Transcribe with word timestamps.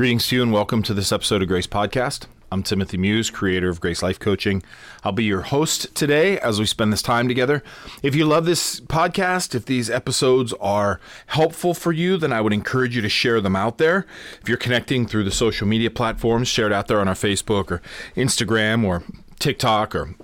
Greetings 0.00 0.28
to 0.28 0.36
you 0.36 0.42
and 0.42 0.50
welcome 0.50 0.82
to 0.84 0.94
this 0.94 1.12
episode 1.12 1.42
of 1.42 1.48
Grace 1.48 1.66
Podcast. 1.66 2.24
I'm 2.50 2.62
Timothy 2.62 2.96
Muse, 2.96 3.28
creator 3.28 3.68
of 3.68 3.82
Grace 3.82 4.02
Life 4.02 4.18
Coaching. 4.18 4.62
I'll 5.04 5.12
be 5.12 5.24
your 5.24 5.42
host 5.42 5.94
today 5.94 6.38
as 6.38 6.58
we 6.58 6.64
spend 6.64 6.90
this 6.90 7.02
time 7.02 7.28
together. 7.28 7.62
If 8.02 8.14
you 8.14 8.24
love 8.24 8.46
this 8.46 8.80
podcast, 8.80 9.54
if 9.54 9.66
these 9.66 9.90
episodes 9.90 10.54
are 10.54 11.00
helpful 11.26 11.74
for 11.74 11.92
you, 11.92 12.16
then 12.16 12.32
I 12.32 12.40
would 12.40 12.54
encourage 12.54 12.96
you 12.96 13.02
to 13.02 13.10
share 13.10 13.42
them 13.42 13.54
out 13.54 13.76
there. 13.76 14.06
If 14.40 14.48
you're 14.48 14.56
connecting 14.56 15.06
through 15.06 15.24
the 15.24 15.30
social 15.30 15.66
media 15.66 15.90
platforms, 15.90 16.48
share 16.48 16.64
it 16.64 16.72
out 16.72 16.88
there 16.88 17.00
on 17.00 17.06
our 17.06 17.12
Facebook 17.12 17.70
or 17.70 17.82
Instagram 18.16 18.86
or 18.86 19.02
TikTok 19.40 19.94
or 19.94 20.14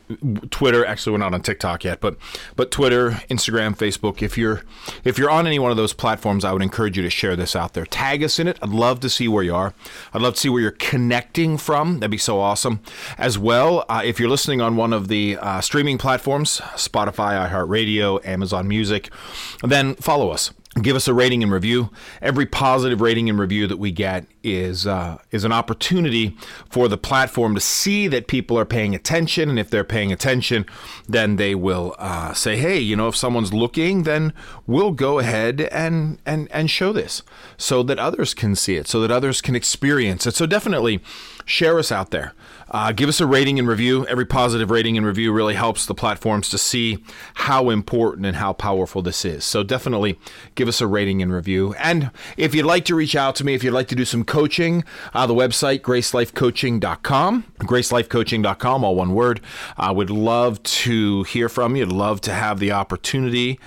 Twitter. 0.51 0.85
Actually, 0.85 1.12
we're 1.12 1.19
not 1.19 1.35
on 1.35 1.43
TikTok 1.43 1.83
yet, 1.83 2.01
but 2.01 2.16
but 2.55 2.71
Twitter, 2.71 3.12
Instagram, 3.29 3.77
Facebook. 3.77 4.23
If 4.23 4.39
you're 4.39 4.62
if 5.03 5.19
you're 5.19 5.30
on 5.30 5.46
any 5.46 5.59
one 5.59 5.71
of 5.71 5.77
those 5.77 5.93
platforms, 5.93 6.45
I 6.45 6.53
would 6.53 6.62
encourage 6.62 6.96
you 6.96 7.03
to 7.03 7.11
share 7.11 7.34
this 7.34 7.57
out 7.57 7.75
there. 7.75 7.87
Tag 7.87 8.23
us 8.23 8.39
in 8.39 8.47
it. 8.47 8.59
I'd 8.62 8.69
love 8.69 9.01
to 9.01 9.11
see 9.11 9.27
where 9.27 9.43
you 9.43 9.55
are. 9.55 9.75
I'd 10.12 10.23
love 10.23 10.34
to 10.34 10.41
see 10.41 10.48
where 10.48 10.61
you're 10.62 10.71
connecting 10.71 11.57
from. 11.59 12.01
That'd 12.01 12.11
be 12.11 12.19
so 12.19 12.39
awesome. 12.39 12.80
As 13.19 13.39
well, 13.39 13.84
uh, 13.89 14.02
if 14.05 14.20
you're 14.20 14.30
listening 14.30 14.61
on 14.61 14.77
one 14.77 14.92
of 14.92 15.09
the 15.09 15.39
uh, 15.41 15.61
streaming 15.61 15.98
platforms, 15.98 16.61
Spotify, 16.77 17.48
iHeartRadio, 17.51 18.25
Amazon 18.25 18.69
Music, 18.69 19.11
then 19.62 19.95
follow 19.97 20.30
us 20.30 20.53
give 20.83 20.97
us 20.97 21.09
a 21.09 21.15
rating 21.15 21.43
and 21.43 21.51
review. 21.51 21.91
Every 22.21 22.47
positive 22.47 23.01
rating 23.01 23.30
and 23.30 23.39
review 23.39 23.67
that 23.67 23.79
we 23.79 23.91
get 23.91 24.27
is 24.43 24.87
uh, 24.87 25.19
is 25.30 25.45
an 25.45 25.53
opportunity 25.53 26.37
for 26.69 26.89
the 26.89 26.98
platform 26.98 27.55
to 27.55 27.61
see 27.61 28.09
that 28.09 28.27
people 28.27 28.59
are 28.59 28.65
paying 28.65 28.95
attention, 28.95 29.48
and 29.48 29.59
if 29.59 29.70
they're 29.70 29.84
paying 29.84 30.12
attention, 30.12 30.67
then 31.09 31.37
they 31.37 31.55
will 31.55 31.95
uh, 31.98 32.33
say, 32.34 32.57
"Hey, 32.57 32.79
you 32.79 32.97
know, 32.97 33.09
if 33.09 33.17
someone's 33.17 33.53
looking, 33.53 34.03
then 34.03 34.33
we'll 34.67 34.93
go 34.93 35.19
ahead 35.19 35.62
and 35.73 36.19
and 36.27 36.48
and 36.51 36.70
show 36.70 36.93
this 36.93 37.23
so 37.56 37.83
that 37.83 37.98
others 37.98 38.34
can 38.34 38.55
see 38.55 38.77
it, 38.77 38.87
so 38.87 39.01
that 39.01 39.11
others 39.11 39.41
can 39.41 39.56
experience 39.56 40.27
it." 40.27 40.34
So 40.34 40.47
definitely 40.47 41.01
share 41.46 41.78
us 41.78 41.91
out 41.91 42.10
there. 42.10 42.34
Uh, 42.68 42.91
give 42.91 43.09
us 43.09 43.20
a 43.20 43.27
rating 43.27 43.59
and 43.59 43.69
review. 43.69 44.05
Every 44.06 44.27
positive 44.27 44.70
rating 44.70 44.97
and 44.97 45.06
review 45.06 45.33
really 45.33 45.55
helps 45.55 45.86
the 45.86 45.94
platforms 45.94 46.48
to 46.50 46.58
see 46.58 46.98
how 47.34 47.70
important 47.70 48.27
and 48.27 48.36
how 48.36 48.53
powerful 48.53 49.03
this 49.03 49.25
is. 49.25 49.44
So 49.44 49.62
definitely 49.62 50.19
give 50.56 50.66
us 50.66 50.80
a 50.80 50.86
rating 50.86 51.22
and 51.22 51.33
review. 51.33 51.75
And 51.78 52.11
if 52.36 52.55
you'd 52.55 52.66
like 52.66 52.84
to 52.86 52.97
reach 52.97 53.14
out 53.14 53.36
to 53.36 53.44
me, 53.44 53.55
if 53.55 53.62
you'd 53.62 53.72
like 53.72 53.88
to 53.88 53.94
do 53.94 54.05
some 54.05 54.25
coaching, 54.25 54.84
uh, 55.14 55.27
the 55.27 55.34
website, 55.34 55.80
gracelifecoaching.com, 55.80 57.44
gracelifecoaching.com, 57.60 58.84
all 58.84 58.94
one 58.97 59.14
word. 59.14 59.41
I 59.77 59.92
would 59.92 60.10
love 60.10 60.60
to 60.64 61.22
hear 61.22 61.48
from 61.48 61.77
you. 61.77 61.84
I'd 61.84 61.92
love 61.92 62.20
to 62.22 62.33
have 62.33 62.58
the 62.58 62.72
opportunity 62.72 63.60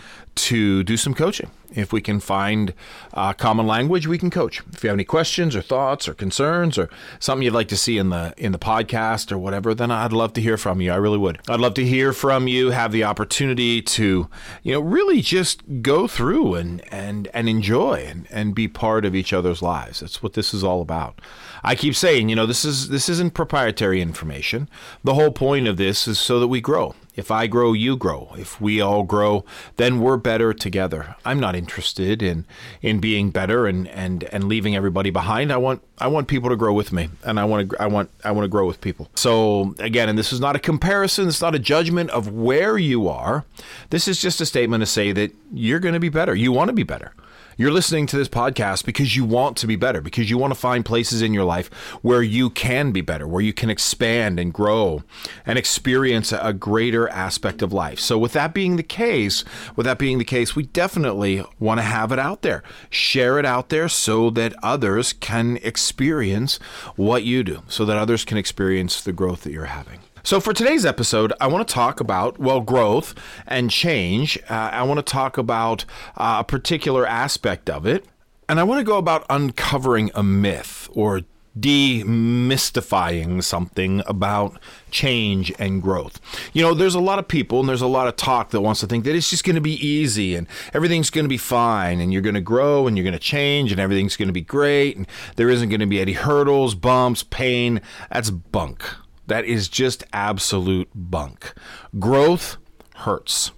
to 0.45 0.84
do 0.84 0.98
some 0.98 1.14
coaching. 1.14 1.52
If 1.72 1.94
we 1.94 2.02
can 2.02 2.20
find 2.20 2.73
uh, 3.14 3.34
common 3.34 3.68
language, 3.68 4.08
we 4.08 4.18
can 4.18 4.32
coach. 4.32 4.64
If 4.73 4.84
you 4.84 4.90
have 4.90 4.95
any 4.95 5.04
questions 5.04 5.56
or 5.56 5.62
thoughts 5.62 6.08
or 6.08 6.16
concerns 6.16 6.80
or 6.80 6.90
something 7.20 7.44
you'd 7.44 7.54
like 7.54 7.68
to 7.68 7.78
see 7.78 8.00
in 8.00 8.09
the 8.09 8.34
in 8.38 8.52
the 8.52 8.60
podcast 8.60 9.32
or 9.32 9.38
whatever, 9.38 9.76
then 9.76 9.92
I'd 9.92 10.12
love 10.12 10.34
to 10.34 10.42
hear 10.42 10.58
from 10.58 10.82
you. 10.82 10.92
I 10.92 10.95
really 10.95 11.20
would. 11.20 11.40
I'd 11.48 11.60
love 11.60 11.76
to 11.76 11.86
hear 11.86 12.12
from 12.12 12.48
you. 12.48 12.72
Have 12.72 12.92
the 12.92 13.04
opportunity 13.04 13.84
to, 13.84 14.28
you 14.64 14.73
know, 14.73 14.80
really 14.80 15.22
just 15.22 15.62
go 15.84 16.08
through 16.08 16.56
and 16.56 16.82
and 16.92 17.28
and 17.36 17.48
enjoy 17.48 18.04
and, 18.08 18.28
and 18.32 18.56
be 18.56 18.67
part 18.67 19.06
of 19.06 19.14
each 19.14 19.32
other's 19.32 19.62
lives. 19.62 20.00
That's 20.00 20.23
what 20.23 20.34
this 20.34 20.56
is 20.56 20.64
all 20.64 20.82
about. 20.82 21.22
I 21.64 21.76
keep 21.76 21.95
saying, 21.95 22.30
you 22.30 22.36
know, 22.36 22.48
this 22.48 22.66
is 22.66 22.90
this 22.90 23.10
isn't 23.10 23.36
proprietary 23.36 24.02
information. 24.02 24.70
The 25.04 25.14
whole 25.14 25.32
point 25.32 25.67
of 25.67 25.78
this 25.78 26.08
is 26.08 26.17
so 26.17 26.40
that 26.40 26.48
we 26.48 26.62
grow. 26.62 26.95
If 27.20 27.31
I 27.31 27.48
grow, 27.48 27.73
you 27.73 27.98
grow. 27.98 28.31
If 28.38 28.62
we 28.62 28.80
all 28.80 29.03
grow, 29.03 29.44
then 29.75 30.00
we're 30.00 30.16
better 30.16 30.53
together. 30.53 31.17
I'm 31.26 31.38
not 31.38 31.53
interested 31.53 32.22
in 32.23 32.45
in 32.81 33.00
being 33.00 33.30
better 33.30 33.67
and 33.67 33.89
and 33.89 34.23
and 34.23 34.45
leaving 34.45 34.73
everybody 34.73 35.09
behind. 35.09 35.52
I 35.52 35.58
want 35.58 35.81
I 35.98 36.08
want 36.08 36.30
people 36.30 36.50
to 36.50 36.56
grow 36.56 36.73
with 36.73 36.94
me, 36.94 37.09
and 37.26 37.38
I 37.38 37.44
want 37.44 37.70
to 37.70 37.81
I 37.81 37.88
want 37.88 38.09
I 38.23 38.31
want 38.31 38.45
to 38.45 38.48
grow 38.48 38.66
with 38.66 38.80
people. 38.80 39.09
So 39.16 39.76
again, 39.80 40.08
and 40.08 40.17
this 40.17 40.31
is 40.31 40.39
not 40.39 40.56
a 40.56 40.59
comparison. 40.59 41.28
It's 41.28 41.42
not 41.42 41.56
a 41.56 41.59
judgment 41.59 42.09
of 42.11 42.31
where 42.31 42.78
you 42.78 43.09
are. 43.09 43.44
This 43.89 44.08
is 44.08 44.22
just 44.22 44.39
a 44.39 44.45
statement 44.45 44.82
to 44.82 44.86
say 44.86 45.11
that 45.11 45.33
you're 45.54 45.82
going 45.82 45.95
to 45.95 45.99
be 45.99 46.10
better. 46.10 46.33
You 46.33 46.54
want 46.54 46.70
to 46.70 46.73
be 46.73 46.83
better. 46.83 47.11
You're 47.59 47.73
listening 47.73 48.05
to 48.05 48.15
this 48.15 48.30
podcast 48.30 48.86
because 48.86 49.17
you 49.17 49.25
want 49.25 49.58
to 49.58 49.67
be 49.67 49.75
better, 49.75 49.99
because 49.99 50.30
you 50.30 50.37
want 50.37 50.53
to 50.53 50.59
find 50.59 50.86
places 50.86 51.21
in 51.21 51.33
your 51.33 51.43
life 51.43 51.67
where 52.02 52.23
you 52.23 52.49
can 52.49 52.93
be 52.93 53.02
better, 53.02 53.27
where 53.27 53.42
you 53.42 53.52
can 53.52 53.70
expand 53.70 54.39
and 54.39 54.53
grow 54.53 55.03
and 55.45 55.59
experience 55.59 56.31
a 56.31 56.53
greater 56.53 57.09
aspect 57.09 57.61
of 57.61 57.73
life. 57.73 57.99
So, 57.99 58.17
with 58.17 58.31
that 58.31 58.53
being 58.53 58.77
the 58.77 58.81
case, 58.81 59.43
with 59.75 59.86
that 59.87 59.99
being 59.99 60.19
the 60.19 60.23
case, 60.23 60.55
we 60.55 60.64
definitely 60.67 61.43
want 61.59 61.80
to 61.80 61.83
have 61.83 62.14
it 62.14 62.17
out 62.17 62.43
there. 62.43 62.64
Share 62.89 63.37
it 63.37 63.45
out 63.45 63.67
there 63.67 63.89
so 63.89 64.30
that 64.30 64.53
others 64.64 65.11
can 65.11 65.58
experience 65.58 66.59
what 66.95 67.23
you 67.23 67.43
do, 67.43 67.64
so 67.67 67.83
that 67.83 67.98
others 67.98 68.23
can 68.23 68.37
experience 68.37 69.02
the 69.02 69.11
growth 69.11 69.42
that 69.42 69.52
you're 69.52 69.65
having. 69.65 69.99
So, 70.23 70.39
for 70.39 70.53
today's 70.53 70.85
episode, 70.85 71.31
I 71.39 71.47
want 71.47 71.67
to 71.67 71.73
talk 71.73 71.99
about, 71.99 72.39
well, 72.39 72.59
growth 72.59 73.15
and 73.47 73.71
change. 73.71 74.37
Uh, 74.49 74.69
I 74.73 74.83
want 74.83 74.97
to 74.97 75.11
talk 75.11 75.37
about 75.37 75.85
uh, 76.17 76.37
a 76.39 76.43
particular 76.43 77.07
aspect 77.07 77.69
of 77.69 77.85
it. 77.85 78.05
And 78.49 78.59
I 78.59 78.63
want 78.63 78.80
to 78.80 78.83
go 78.83 78.97
about 78.97 79.25
uncovering 79.30 80.11
a 80.15 80.23
myth 80.23 80.89
or 80.93 81.21
demystifying 81.57 83.43
something 83.43 84.02
about 84.07 84.59
change 84.91 85.53
and 85.57 85.81
growth. 85.81 86.19
You 86.53 86.63
know, 86.63 86.73
there's 86.73 86.95
a 86.95 86.99
lot 86.99 87.19
of 87.19 87.27
people 87.27 87.59
and 87.59 87.69
there's 87.69 87.81
a 87.81 87.87
lot 87.87 88.07
of 88.07 88.15
talk 88.15 88.49
that 88.51 88.61
wants 88.61 88.81
to 88.81 88.87
think 88.87 89.05
that 89.05 89.15
it's 89.15 89.30
just 89.30 89.43
going 89.43 89.55
to 89.55 89.61
be 89.61 89.86
easy 89.86 90.36
and 90.36 90.47
everything's 90.73 91.09
going 91.09 91.25
to 91.25 91.30
be 91.30 91.37
fine 91.37 91.99
and 91.99 92.11
you're 92.13 92.21
going 92.21 92.36
to 92.36 92.41
grow 92.41 92.87
and 92.87 92.97
you're 92.97 93.03
going 93.03 93.13
to 93.13 93.19
change 93.19 93.71
and 93.71 93.80
everything's 93.80 94.15
going 94.15 94.27
to 94.27 94.33
be 94.33 94.41
great 94.41 94.97
and 94.97 95.07
there 95.36 95.49
isn't 95.49 95.69
going 95.69 95.80
to 95.80 95.86
be 95.86 95.99
any 95.99 96.13
hurdles, 96.13 96.75
bumps, 96.75 97.23
pain. 97.23 97.81
That's 98.09 98.30
bunk. 98.30 98.83
That 99.30 99.45
is 99.45 99.70
just 99.70 100.04
absolute 100.12 100.90
bunk. 100.94 101.54
Growth 101.98 102.58
hurts. 102.95 103.52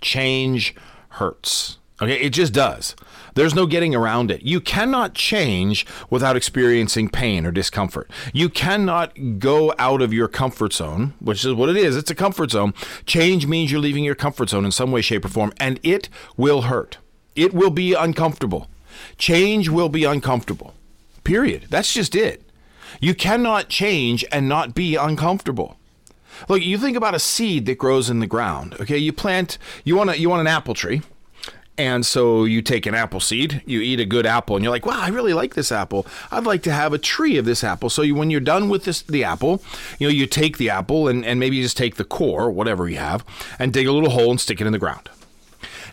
Change 0.00 0.74
hurts. 1.10 1.78
Okay, 2.00 2.18
it 2.18 2.30
just 2.30 2.54
does. 2.54 2.96
There's 3.34 3.54
no 3.54 3.66
getting 3.66 3.94
around 3.94 4.30
it. 4.30 4.42
You 4.42 4.60
cannot 4.60 5.14
change 5.14 5.84
without 6.08 6.36
experiencing 6.36 7.08
pain 7.08 7.44
or 7.44 7.50
discomfort. 7.50 8.08
You 8.32 8.48
cannot 8.48 9.38
go 9.38 9.74
out 9.78 10.00
of 10.00 10.12
your 10.12 10.28
comfort 10.28 10.72
zone, 10.72 11.14
which 11.20 11.44
is 11.44 11.54
what 11.54 11.68
it 11.68 11.76
is. 11.76 11.96
It's 11.96 12.10
a 12.10 12.14
comfort 12.14 12.52
zone. 12.52 12.72
Change 13.04 13.46
means 13.46 13.70
you're 13.70 13.80
leaving 13.80 14.04
your 14.04 14.14
comfort 14.14 14.48
zone 14.50 14.64
in 14.64 14.72
some 14.72 14.92
way, 14.92 15.02
shape, 15.02 15.24
or 15.24 15.28
form, 15.28 15.52
and 15.58 15.78
it 15.82 16.08
will 16.36 16.62
hurt. 16.62 16.98
It 17.34 17.52
will 17.52 17.70
be 17.70 17.94
uncomfortable. 17.94 18.68
Change 19.18 19.68
will 19.68 19.88
be 19.88 20.04
uncomfortable. 20.04 20.74
Period. 21.24 21.66
That's 21.68 21.92
just 21.92 22.14
it. 22.14 22.42
You 23.00 23.14
cannot 23.14 23.68
change 23.68 24.24
and 24.32 24.48
not 24.48 24.74
be 24.74 24.96
uncomfortable. 24.96 25.76
Look, 26.48 26.62
you 26.62 26.78
think 26.78 26.96
about 26.96 27.14
a 27.14 27.18
seed 27.18 27.66
that 27.66 27.78
grows 27.78 28.08
in 28.08 28.20
the 28.20 28.26
ground. 28.26 28.74
Okay, 28.80 28.98
you 28.98 29.12
plant 29.12 29.58
you 29.84 29.96
want 29.96 30.10
a, 30.10 30.18
you 30.18 30.30
want 30.30 30.40
an 30.40 30.46
apple 30.46 30.74
tree. 30.74 31.02
And 31.78 32.04
so 32.04 32.44
you 32.44 32.60
take 32.60 32.84
an 32.84 32.94
apple 32.94 33.20
seed, 33.20 33.62
you 33.64 33.80
eat 33.80 34.00
a 34.00 34.04
good 34.04 34.26
apple, 34.26 34.54
and 34.54 34.62
you're 34.62 34.72
like, 34.72 34.84
"Wow, 34.84 35.00
I 35.00 35.08
really 35.08 35.32
like 35.32 35.54
this 35.54 35.72
apple. 35.72 36.06
I'd 36.30 36.44
like 36.44 36.62
to 36.64 36.72
have 36.72 36.92
a 36.92 36.98
tree 36.98 37.38
of 37.38 37.46
this 37.46 37.64
apple." 37.64 37.88
So 37.88 38.02
you, 38.02 38.14
when 38.14 38.28
you're 38.28 38.40
done 38.40 38.68
with 38.68 38.84
this, 38.84 39.00
the 39.00 39.24
apple, 39.24 39.62
you 39.98 40.06
know, 40.06 40.12
you 40.12 40.26
take 40.26 40.58
the 40.58 40.68
apple 40.68 41.08
and, 41.08 41.24
and 41.24 41.40
maybe 41.40 41.56
you 41.56 41.62
just 41.62 41.78
take 41.78 41.96
the 41.96 42.04
core, 42.04 42.50
whatever 42.50 42.86
you 42.88 42.98
have, 42.98 43.24
and 43.58 43.72
dig 43.72 43.86
a 43.86 43.92
little 43.92 44.10
hole 44.10 44.30
and 44.30 44.38
stick 44.38 44.60
it 44.60 44.66
in 44.66 44.72
the 44.72 44.78
ground. 44.78 45.08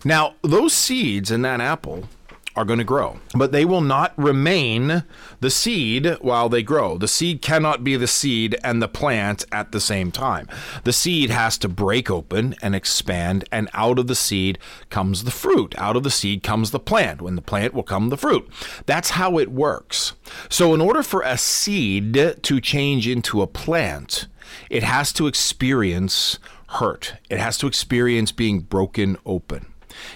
Now, 0.03 0.35
those 0.41 0.73
seeds 0.73 1.31
in 1.31 1.41
that 1.43 1.61
apple 1.61 2.09
are 2.57 2.65
going 2.65 2.79
to 2.79 2.83
grow, 2.83 3.19
but 3.35 3.51
they 3.51 3.63
will 3.63 3.81
not 3.81 4.17
remain 4.17 5.03
the 5.39 5.49
seed 5.51 6.17
while 6.21 6.49
they 6.49 6.63
grow. 6.63 6.97
The 6.97 7.07
seed 7.07 7.41
cannot 7.41 7.83
be 7.83 7.95
the 7.95 8.07
seed 8.07 8.57
and 8.63 8.81
the 8.81 8.87
plant 8.87 9.45
at 9.51 9.71
the 9.71 9.79
same 9.79 10.11
time. 10.11 10.49
The 10.83 10.91
seed 10.91 11.29
has 11.29 11.59
to 11.59 11.69
break 11.69 12.09
open 12.09 12.55
and 12.63 12.75
expand, 12.75 13.45
and 13.51 13.69
out 13.73 13.99
of 13.99 14.07
the 14.07 14.15
seed 14.15 14.57
comes 14.89 15.23
the 15.23 15.31
fruit. 15.31 15.75
Out 15.77 15.95
of 15.95 16.03
the 16.03 16.09
seed 16.09 16.41
comes 16.41 16.71
the 16.71 16.79
plant. 16.79 17.21
When 17.21 17.35
the 17.35 17.41
plant 17.43 17.75
will 17.75 17.83
come 17.83 18.09
the 18.09 18.17
fruit. 18.17 18.49
That's 18.87 19.11
how 19.11 19.37
it 19.37 19.51
works. 19.51 20.13
So, 20.49 20.73
in 20.73 20.81
order 20.81 21.03
for 21.03 21.21
a 21.21 21.37
seed 21.37 22.13
to 22.15 22.59
change 22.59 23.07
into 23.07 23.41
a 23.43 23.47
plant, 23.47 24.27
it 24.69 24.81
has 24.81 25.13
to 25.13 25.27
experience 25.27 26.39
hurt. 26.69 27.15
It 27.29 27.39
has 27.39 27.57
to 27.59 27.67
experience 27.67 28.31
being 28.31 28.61
broken 28.61 29.17
open. 29.25 29.67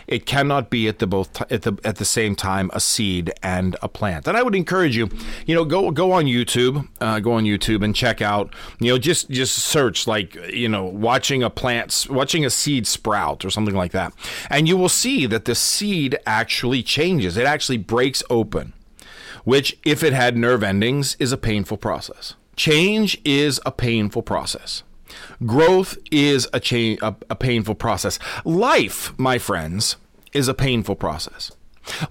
It 0.07 0.25
cannot 0.25 0.69
be 0.69 0.87
at 0.87 0.99
the 0.99 1.07
both 1.07 1.33
t- 1.33 1.45
at 1.49 1.63
the 1.63 1.77
at 1.83 1.97
the 1.97 2.05
same 2.05 2.35
time 2.35 2.69
a 2.73 2.79
seed 2.79 3.31
and 3.41 3.75
a 3.81 3.87
plant. 3.87 4.27
And 4.27 4.37
I 4.37 4.43
would 4.43 4.55
encourage 4.55 4.95
you, 4.95 5.09
you 5.45 5.55
know, 5.55 5.65
go 5.65 5.91
go 5.91 6.11
on 6.11 6.25
YouTube, 6.25 6.87
uh, 6.99 7.19
go 7.19 7.33
on 7.33 7.43
YouTube 7.43 7.83
and 7.83 7.95
check 7.95 8.21
out, 8.21 8.53
you 8.79 8.91
know, 8.91 8.97
just 8.97 9.29
just 9.29 9.57
search 9.57 10.07
like 10.07 10.35
you 10.51 10.69
know, 10.69 10.85
watching 10.85 11.43
a 11.43 11.49
plant, 11.49 12.07
watching 12.09 12.45
a 12.45 12.49
seed 12.49 12.87
sprout 12.87 13.45
or 13.45 13.49
something 13.49 13.75
like 13.75 13.91
that, 13.91 14.13
and 14.49 14.67
you 14.67 14.77
will 14.77 14.89
see 14.89 15.25
that 15.25 15.45
the 15.45 15.55
seed 15.55 16.17
actually 16.25 16.83
changes. 16.83 17.37
It 17.37 17.45
actually 17.45 17.77
breaks 17.77 18.23
open, 18.29 18.73
which 19.43 19.77
if 19.83 20.03
it 20.03 20.13
had 20.13 20.37
nerve 20.37 20.63
endings 20.63 21.15
is 21.19 21.31
a 21.31 21.37
painful 21.37 21.77
process. 21.77 22.35
Change 22.55 23.19
is 23.25 23.59
a 23.65 23.71
painful 23.71 24.21
process. 24.21 24.83
Growth 25.45 25.97
is 26.11 26.47
a, 26.53 26.59
cha- 26.59 26.97
a, 27.01 27.15
a 27.29 27.35
painful 27.35 27.75
process. 27.75 28.19
Life, 28.45 29.17
my 29.17 29.37
friends, 29.37 29.97
is 30.33 30.47
a 30.47 30.53
painful 30.53 30.95
process. 30.95 31.51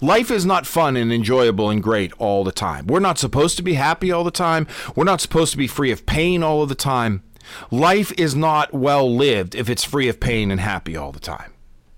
Life 0.01 0.31
is 0.31 0.45
not 0.45 0.67
fun 0.67 0.97
and 0.97 1.13
enjoyable 1.13 1.69
and 1.69 1.81
great 1.81 2.11
all 2.17 2.43
the 2.43 2.51
time. 2.51 2.87
We're 2.87 2.99
not 2.99 3.17
supposed 3.17 3.57
to 3.57 3.63
be 3.63 3.75
happy 3.75 4.11
all 4.11 4.23
the 4.23 4.31
time. 4.31 4.67
We're 4.95 5.05
not 5.05 5.21
supposed 5.21 5.51
to 5.53 5.57
be 5.57 5.67
free 5.67 5.91
of 5.91 6.05
pain 6.05 6.43
all 6.43 6.61
of 6.61 6.69
the 6.69 6.75
time. 6.75 7.23
Life 7.69 8.11
is 8.17 8.35
not 8.35 8.73
well 8.73 9.13
lived 9.13 9.55
if 9.55 9.69
it's 9.69 9.83
free 9.83 10.07
of 10.07 10.19
pain 10.19 10.51
and 10.51 10.59
happy 10.59 10.95
all 10.95 11.11
the 11.11 11.19
time. 11.19 11.53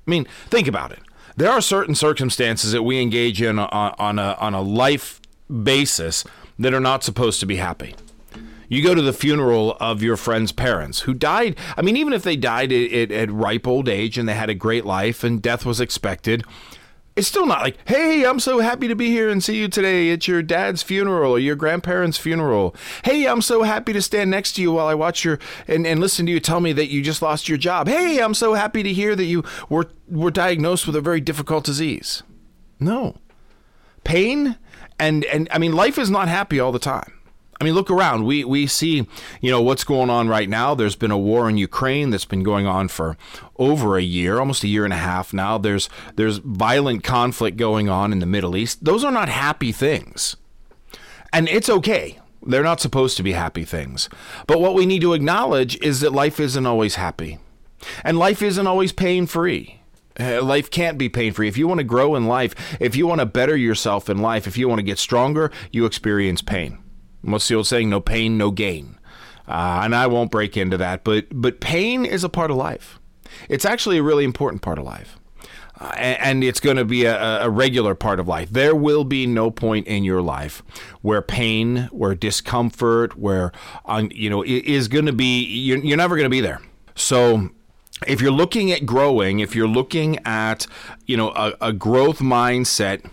I 0.08 0.12
mean, 0.12 0.28
think 0.50 0.68
about 0.68 0.92
it. 0.92 1.00
There 1.36 1.50
are 1.50 1.62
certain 1.62 1.96
circumstances 1.96 2.72
that 2.74 2.84
we 2.84 3.02
engage 3.02 3.42
in 3.42 3.58
on, 3.58 3.96
on 3.98 4.20
a, 4.20 4.38
on 4.40 4.54
a 4.54 4.62
life 4.62 5.20
basis 5.64 6.24
that 6.60 6.74
are 6.74 6.80
not 6.80 7.04
supposed 7.04 7.40
to 7.40 7.46
be 7.46 7.56
happy. 7.56 7.96
You 8.74 8.82
go 8.82 8.96
to 8.96 9.04
the 9.04 9.14
funeral 9.14 9.78
of 9.80 10.02
your 10.02 10.18
friend's 10.18 10.52
parents 10.52 11.02
who 11.02 11.14
died. 11.14 11.56
I 11.78 11.84
mean, 11.84 11.96
even 11.96 12.12
if 12.12 12.24
they 12.24 12.36
died 12.36 12.72
at, 12.72 13.12
at, 13.12 13.32
ripe 13.32 13.68
old 13.68 13.88
age 13.88 14.18
and 14.18 14.28
they 14.28 14.34
had 14.34 14.50
a 14.50 14.56
great 14.56 14.84
life 14.84 15.24
and 15.24 15.40
death 15.40 15.64
was 15.64 15.80
expected, 15.80 16.44
it's 17.16 17.28
still 17.28 17.46
not 17.46 17.62
like, 17.62 17.78
hey, 17.88 18.26
I'm 18.26 18.40
so 18.40 18.62
happy 18.62 18.88
to 18.88 18.96
be 18.96 19.10
here 19.10 19.30
and 19.30 19.44
see 19.44 19.58
you 19.58 19.68
today 19.68 20.10
at 20.10 20.28
your 20.28 20.42
dad's 20.42 20.82
funeral 20.82 21.34
or 21.34 21.38
your 21.38 21.56
grandparents' 21.56 22.18
funeral. 22.18 22.76
Hey, 23.06 23.28
I'm 23.28 23.44
so 23.44 23.62
happy 23.62 23.94
to 23.94 24.02
stand 24.02 24.32
next 24.32 24.54
to 24.54 24.64
you 24.64 24.72
while 24.72 24.88
I 24.88 24.96
watch 24.96 25.24
your 25.24 25.38
and, 25.68 25.86
and 25.86 26.00
listen 26.00 26.26
to 26.26 26.32
you 26.32 26.40
tell 26.40 26.60
me 26.60 26.74
that 26.74 26.88
you 26.88 27.04
just 27.04 27.22
lost 27.22 27.48
your 27.48 27.60
job. 27.60 27.88
Hey, 27.88 28.18
I'm 28.18 28.34
so 28.34 28.56
happy 28.56 28.82
to 28.82 28.92
hear 28.92 29.16
that 29.16 29.26
you 29.26 29.44
were 29.70 29.92
were 30.08 30.32
diagnosed 30.32 30.88
with 30.88 30.96
a 30.96 31.02
very 31.02 31.22
difficult 31.22 31.64
disease. 31.64 32.24
No. 32.80 33.18
Pain 34.04 34.58
and 34.98 35.26
and 35.26 35.48
I 35.52 35.60
mean 35.60 35.74
life 35.74 36.00
is 36.00 36.10
not 36.10 36.28
happy 36.28 36.60
all 36.60 36.72
the 36.72 36.80
time. 36.80 37.20
I 37.64 37.66
mean, 37.66 37.76
look 37.76 37.90
around. 37.90 38.26
We 38.26 38.44
we 38.44 38.68
see, 38.68 39.08
you 39.40 39.50
know, 39.50 39.62
what's 39.62 39.86
going 39.86 40.10
on 40.10 40.28
right 40.28 40.50
now. 40.50 40.76
There's 40.76 40.98
been 40.98 41.12
a 41.12 41.18
war 41.18 41.48
in 41.48 41.58
Ukraine 41.58 42.10
that's 42.10 42.26
been 42.26 42.44
going 42.44 42.68
on 42.68 42.90
for 42.90 43.16
over 43.56 43.98
a 43.98 44.02
year, 44.04 44.38
almost 44.38 44.66
a 44.66 44.68
year 44.68 44.84
and 44.84 44.92
a 44.92 44.98
half 44.98 45.32
now. 45.32 45.58
There's 45.58 45.88
there's 46.18 46.40
violent 46.40 47.06
conflict 47.06 47.56
going 47.56 47.88
on 47.88 48.12
in 48.12 48.20
the 48.20 48.26
Middle 48.26 48.58
East. 48.58 48.84
Those 48.84 49.06
are 49.06 49.14
not 49.14 49.30
happy 49.30 49.72
things. 49.72 50.36
And 51.32 51.48
it's 51.48 51.70
okay. 51.70 52.20
They're 52.46 52.64
not 52.64 52.82
supposed 52.82 53.16
to 53.16 53.24
be 53.24 53.32
happy 53.32 53.64
things. 53.64 54.10
But 54.46 54.60
what 54.60 54.74
we 54.76 54.86
need 54.86 55.00
to 55.00 55.14
acknowledge 55.14 55.78
is 55.82 56.02
that 56.02 56.12
life 56.12 56.42
isn't 56.42 56.66
always 56.66 56.96
happy. 56.96 57.40
And 58.04 58.20
life 58.20 58.42
isn't 58.42 58.68
always 58.68 58.92
pain 58.92 59.26
free. 59.26 59.80
Uh, 60.20 60.44
life 60.44 60.70
can't 60.70 60.98
be 60.98 61.08
pain 61.08 61.32
free. 61.32 61.48
If 61.48 61.58
you 61.58 61.66
want 61.70 61.78
to 61.78 61.86
grow 61.86 62.16
in 62.16 62.28
life, 62.28 62.78
if 62.82 62.98
you 62.98 63.08
want 63.08 63.20
to 63.20 63.26
better 63.26 63.56
yourself 63.56 64.10
in 64.10 64.18
life, 64.18 64.48
if 64.48 64.58
you 64.58 64.68
want 64.68 64.80
to 64.80 64.84
get 64.84 65.00
stronger, 65.00 65.50
you 65.72 65.86
experience 65.86 66.42
pain. 66.42 66.83
What's 67.24 67.48
the 67.48 67.56
old 67.56 67.68
saying? 67.68 67.90
No 67.90 68.00
pain, 68.00 68.38
no 68.38 68.52
gain. 68.52 69.00
Uh, 69.48 69.82
and 69.84 69.96
I 69.96 70.08
won't 70.08 70.32
break 70.32 70.56
into 70.56 70.78
that, 70.78 71.04
but 71.04 71.26
but 71.32 71.60
pain 71.60 72.06
is 72.06 72.24
a 72.24 72.30
part 72.30 72.52
of 72.52 72.58
life. 72.58 73.00
It's 73.50 73.66
actually 73.66 73.98
a 73.98 74.04
really 74.04 74.24
important 74.24 74.62
part 74.62 74.78
of 74.78 74.86
life. 74.86 75.20
Uh, 75.80 75.92
and, 75.98 76.44
it's 76.44 76.60
going 76.60 76.78
to 76.78 76.86
be 76.86 77.04
a, 77.04 77.42
a, 77.42 77.50
regular 77.50 77.96
part 77.96 78.20
of 78.20 78.28
life. 78.28 78.50
There 78.52 78.76
will 78.76 79.04
be 79.04 79.26
no 79.26 79.50
point 79.50 79.88
in 79.88 80.04
your 80.04 80.22
life 80.22 80.62
where 81.02 81.22
pain, 81.22 81.90
where 81.92 82.14
discomfort, 82.14 83.18
where 83.18 83.52
you 84.12 84.30
know 84.30 84.44
is 84.46 84.88
going 84.88 85.08
to 85.08 85.14
be. 85.14 85.44
You're, 85.44 85.80
you're 85.80 85.98
never 85.98 86.16
going 86.16 86.26
to 86.26 86.30
be 86.30 86.42
there. 86.42 86.62
So 86.96 87.50
if 88.08 88.22
you're 88.22 88.32
looking 88.32 88.72
at 88.72 88.86
growing, 88.86 89.40
if 89.40 89.56
you're 89.56 89.68
looking 89.68 90.20
at 90.26 90.68
you 91.06 91.18
know 91.18 91.32
a, 91.32 91.54
a 91.60 91.74
growth 91.74 92.20
mindset, 92.20 93.04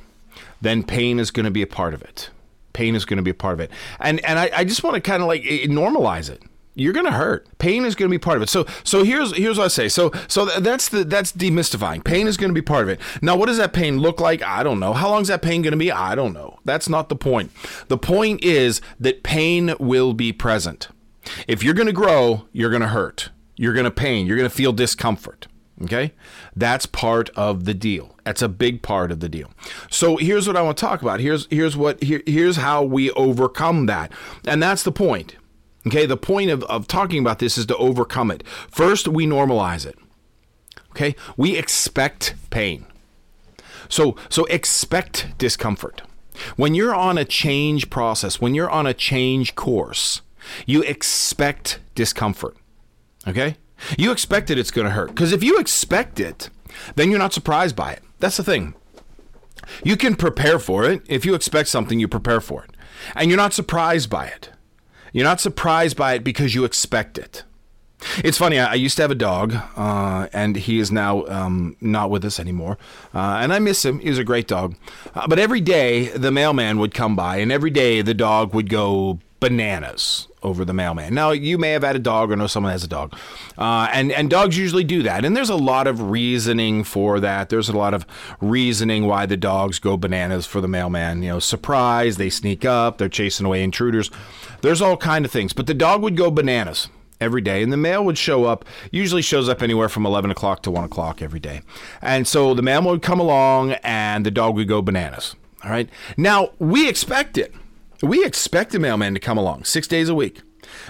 then 0.60 0.84
pain 0.84 1.18
is 1.18 1.30
going 1.30 1.46
to 1.46 1.50
be 1.50 1.62
a 1.62 1.66
part 1.66 1.94
of 1.94 2.02
it 2.02 2.30
pain 2.72 2.94
is 2.94 3.04
going 3.04 3.18
to 3.18 3.22
be 3.22 3.30
a 3.30 3.34
part 3.34 3.54
of 3.54 3.60
it. 3.60 3.70
And 3.98 4.24
and 4.24 4.38
I, 4.38 4.50
I 4.54 4.64
just 4.64 4.82
want 4.82 4.94
to 4.94 5.00
kind 5.00 5.22
of 5.22 5.28
like 5.28 5.42
normalize 5.42 6.30
it. 6.30 6.42
You're 6.74 6.92
going 6.92 7.06
to 7.06 7.12
hurt. 7.12 7.46
Pain 7.58 7.84
is 7.84 7.94
going 7.94 8.08
to 8.08 8.14
be 8.14 8.18
part 8.18 8.36
of 8.36 8.42
it. 8.42 8.48
So 8.48 8.64
so 8.84 9.02
here's 9.02 9.36
here's 9.36 9.58
what 9.58 9.64
I 9.64 9.68
say. 9.68 9.88
So 9.88 10.12
so 10.28 10.46
that's 10.46 10.88
the 10.88 11.04
that's 11.04 11.32
demystifying. 11.32 12.04
Pain 12.04 12.26
is 12.26 12.36
going 12.36 12.50
to 12.50 12.54
be 12.54 12.62
part 12.62 12.84
of 12.84 12.88
it. 12.88 13.00
Now 13.20 13.36
what 13.36 13.46
does 13.46 13.58
that 13.58 13.72
pain 13.72 13.98
look 13.98 14.20
like? 14.20 14.42
I 14.42 14.62
don't 14.62 14.80
know. 14.80 14.92
How 14.92 15.10
long 15.10 15.22
is 15.22 15.28
that 15.28 15.42
pain 15.42 15.62
going 15.62 15.72
to 15.72 15.76
be? 15.76 15.90
I 15.90 16.14
don't 16.14 16.32
know. 16.32 16.58
That's 16.64 16.88
not 16.88 17.08
the 17.08 17.16
point. 17.16 17.50
The 17.88 17.98
point 17.98 18.44
is 18.44 18.80
that 18.98 19.22
pain 19.22 19.74
will 19.80 20.14
be 20.14 20.32
present. 20.32 20.88
If 21.46 21.62
you're 21.62 21.74
going 21.74 21.86
to 21.86 21.92
grow, 21.92 22.46
you're 22.52 22.70
going 22.70 22.82
to 22.82 22.88
hurt. 22.88 23.30
You're 23.56 23.74
going 23.74 23.84
to 23.84 23.90
pain. 23.90 24.26
You're 24.26 24.38
going 24.38 24.48
to 24.48 24.54
feel 24.54 24.72
discomfort. 24.72 25.48
Okay? 25.82 26.12
That's 26.54 26.86
part 26.86 27.30
of 27.30 27.64
the 27.64 27.74
deal. 27.74 28.14
That's 28.24 28.42
a 28.42 28.48
big 28.48 28.82
part 28.82 29.10
of 29.10 29.20
the 29.20 29.28
deal. 29.28 29.50
So 29.90 30.16
here's 30.16 30.46
what 30.46 30.56
I 30.56 30.62
want 30.62 30.76
to 30.76 30.80
talk 30.80 31.02
about. 31.02 31.20
Here's 31.20 31.46
here's 31.50 31.76
what 31.76 32.02
here, 32.02 32.22
here's 32.26 32.56
how 32.56 32.82
we 32.82 33.10
overcome 33.12 33.86
that. 33.86 34.12
And 34.46 34.62
that's 34.62 34.82
the 34.82 34.92
point. 34.92 35.36
Okay? 35.86 36.06
The 36.06 36.16
point 36.16 36.50
of, 36.50 36.62
of 36.64 36.86
talking 36.86 37.20
about 37.20 37.38
this 37.38 37.56
is 37.56 37.66
to 37.66 37.76
overcome 37.76 38.30
it. 38.30 38.46
First, 38.46 39.08
we 39.08 39.26
normalize 39.26 39.86
it. 39.86 39.98
Okay? 40.90 41.16
We 41.36 41.56
expect 41.56 42.34
pain. 42.50 42.86
So 43.88 44.16
so 44.28 44.44
expect 44.46 45.38
discomfort. 45.38 46.02
When 46.56 46.74
you're 46.74 46.94
on 46.94 47.18
a 47.18 47.24
change 47.24 47.90
process, 47.90 48.40
when 48.40 48.54
you're 48.54 48.70
on 48.70 48.86
a 48.86 48.94
change 48.94 49.54
course, 49.54 50.22
you 50.66 50.82
expect 50.82 51.80
discomfort. 51.94 52.56
Okay? 53.26 53.56
You 53.98 54.12
expect 54.12 54.48
that 54.48 54.58
it's 54.58 54.70
going 54.70 54.86
to 54.86 54.92
hurt. 54.92 55.08
Because 55.08 55.32
if 55.32 55.42
you 55.42 55.58
expect 55.58 56.20
it, 56.20 56.50
then 56.96 57.10
you're 57.10 57.18
not 57.18 57.32
surprised 57.32 57.76
by 57.76 57.92
it. 57.92 58.02
That's 58.18 58.36
the 58.36 58.44
thing. 58.44 58.74
You 59.84 59.96
can 59.96 60.16
prepare 60.16 60.58
for 60.58 60.84
it. 60.84 61.02
If 61.08 61.24
you 61.24 61.34
expect 61.34 61.68
something, 61.68 61.98
you 61.98 62.08
prepare 62.08 62.40
for 62.40 62.64
it. 62.64 62.70
And 63.14 63.30
you're 63.30 63.36
not 63.36 63.52
surprised 63.52 64.10
by 64.10 64.26
it. 64.26 64.50
You're 65.12 65.24
not 65.24 65.40
surprised 65.40 65.96
by 65.96 66.14
it 66.14 66.24
because 66.24 66.54
you 66.54 66.64
expect 66.64 67.18
it. 67.18 67.44
It's 68.24 68.38
funny. 68.38 68.58
I, 68.58 68.74
used 68.74 68.96
to 68.96 69.02
have 69.02 69.10
a 69.10 69.16
dog, 69.16 69.54
uh, 69.76 70.28
and 70.32 70.56
he 70.56 70.78
is 70.78 70.90
now 70.90 71.26
um, 71.26 71.76
not 71.82 72.08
with 72.08 72.24
us 72.24 72.40
anymore. 72.40 72.78
Uh, 73.14 73.40
and 73.42 73.52
I 73.52 73.58
miss 73.58 73.84
him. 73.84 73.98
He 73.98 74.08
was 74.08 74.18
a 74.18 74.24
great 74.24 74.48
dog. 74.48 74.74
Uh, 75.14 75.26
but 75.26 75.38
every 75.38 75.60
day 75.60 76.08
the 76.08 76.30
mailman 76.30 76.78
would 76.78 76.94
come 76.94 77.14
by, 77.14 77.38
and 77.38 77.52
every 77.52 77.70
day 77.70 78.00
the 78.00 78.14
dog 78.14 78.54
would 78.54 78.70
go 78.70 79.18
bananas 79.38 80.28
over 80.42 80.64
the 80.64 80.72
mailman. 80.72 81.14
Now, 81.14 81.30
you 81.30 81.58
may 81.58 81.70
have 81.70 81.82
had 81.82 81.96
a 81.96 82.00
dog 82.00 82.30
or 82.30 82.36
know 82.36 82.46
someone 82.46 82.72
has 82.72 82.84
a 82.84 82.88
dog, 82.88 83.14
uh, 83.58 83.88
and 83.92 84.12
and 84.12 84.30
dogs 84.30 84.56
usually 84.56 84.84
do 84.84 85.02
that. 85.02 85.24
And 85.24 85.36
there's 85.36 85.50
a 85.50 85.56
lot 85.56 85.86
of 85.86 86.10
reasoning 86.10 86.84
for 86.84 87.20
that. 87.20 87.48
There's 87.48 87.68
a 87.68 87.76
lot 87.76 87.94
of 87.94 88.06
reasoning 88.40 89.06
why 89.06 89.26
the 89.26 89.36
dogs 89.36 89.78
go 89.78 89.96
bananas 89.96 90.46
for 90.46 90.60
the 90.60 90.68
mailman. 90.68 91.22
You 91.22 91.30
know, 91.30 91.38
surprise, 91.38 92.16
they 92.16 92.30
sneak 92.30 92.64
up, 92.64 92.98
they're 92.98 93.08
chasing 93.08 93.46
away 93.46 93.62
intruders. 93.62 94.10
There's 94.62 94.82
all 94.82 94.96
kind 94.96 95.24
of 95.24 95.30
things, 95.30 95.52
but 95.52 95.66
the 95.66 95.74
dog 95.74 96.02
would 96.02 96.16
go 96.16 96.30
bananas 96.30 96.88
every 97.20 97.40
day 97.40 97.62
and 97.62 97.72
the 97.72 97.76
mail 97.76 98.04
would 98.04 98.16
show 98.16 98.44
up 98.44 98.64
usually 98.90 99.22
shows 99.22 99.48
up 99.48 99.62
anywhere 99.62 99.88
from 99.88 100.06
11 100.06 100.30
o'clock 100.30 100.62
to 100.62 100.70
1 100.70 100.84
o'clock 100.84 101.20
every 101.20 101.40
day 101.40 101.60
and 102.00 102.26
so 102.26 102.54
the 102.54 102.62
mail 102.62 102.82
would 102.82 103.02
come 103.02 103.20
along 103.20 103.72
and 103.82 104.24
the 104.24 104.30
dog 104.30 104.54
would 104.54 104.68
go 104.68 104.80
bananas 104.80 105.36
all 105.62 105.70
right 105.70 105.90
now 106.16 106.48
we 106.58 106.88
expect 106.88 107.36
it 107.36 107.54
we 108.02 108.24
expect 108.24 108.74
a 108.74 108.78
mailman 108.78 109.14
to 109.14 109.20
come 109.20 109.38
along 109.38 109.64
six 109.64 109.86
days 109.86 110.08
a 110.08 110.14
week. 110.14 110.40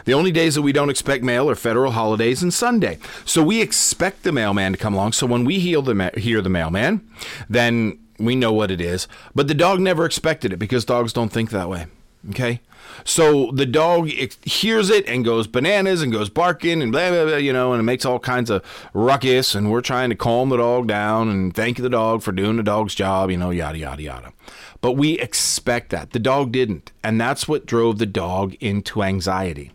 The 0.05 0.15
only 0.15 0.31
days 0.31 0.55
that 0.55 0.63
we 0.63 0.73
don't 0.73 0.91
expect 0.91 1.25
mail 1.25 1.49
are 1.49 1.55
federal 1.55 1.93
holidays 1.93 2.43
and 2.43 2.53
Sunday. 2.53 2.99
So 3.25 3.43
we 3.43 3.61
expect 3.61 4.23
the 4.23 4.33
mailman 4.33 4.73
to 4.73 4.79
come 4.79 4.95
along. 4.95 5.13
So 5.13 5.27
when 5.27 5.45
we 5.45 5.59
hear 5.59 5.81
the, 5.81 5.95
ma- 5.95 6.11
hear 6.17 6.41
the 6.41 6.51
mailman, 6.51 7.09
then 7.49 7.99
we 8.19 8.37
know 8.37 8.53
what 8.53 8.71
it 8.71 8.81
is. 8.81 9.09
But 9.35 9.49
the 9.49 9.55
dog 9.55 9.81
never 9.81 10.05
expected 10.05 10.53
it 10.53 10.59
because 10.59 10.85
dogs 10.85 11.13
don't 11.13 11.31
think 11.31 11.51
that 11.51 11.69
way. 11.69 11.87
Okay? 12.31 12.61
So 13.05 13.51
the 13.53 13.67
dog 13.67 14.09
hears 14.09 14.91
it 14.91 15.07
and 15.07 15.25
goes 15.25 15.47
bananas 15.47 16.03
and 16.03 16.13
goes 16.13 16.29
barking 16.29 16.83
and 16.83 16.93
blah, 16.93 17.11
blah, 17.11 17.25
blah, 17.25 17.37
you 17.37 17.53
know, 17.53 17.73
and 17.73 17.81
it 17.81 17.85
makes 17.85 18.05
all 18.05 18.19
kinds 18.19 18.51
of 18.51 18.63
ruckus. 18.93 19.55
And 19.55 19.71
we're 19.71 19.81
trying 19.81 20.11
to 20.11 20.17
calm 20.17 20.51
the 20.51 20.59
dog 20.59 20.87
down 20.87 21.29
and 21.29 21.55
thank 21.55 21.79
the 21.79 21.89
dog 21.89 22.23
for 22.23 22.33
doing 22.33 22.57
the 22.57 22.63
dog's 22.63 22.95
job, 22.95 23.31
you 23.31 23.37
know, 23.37 23.51
yada, 23.51 23.79
yada, 23.79 24.03
yada. 24.03 24.33
But 24.81 24.93
we 24.93 25.19
expect 25.19 25.91
that. 25.91 26.11
The 26.13 26.19
dog 26.19 26.53
didn't. 26.53 26.93
And 27.05 27.21
that's 27.21 27.47
what 27.47 27.67
drove 27.67 27.99
the 27.99 28.07
dog 28.07 28.55
into 28.61 29.03
anxiety. 29.03 29.73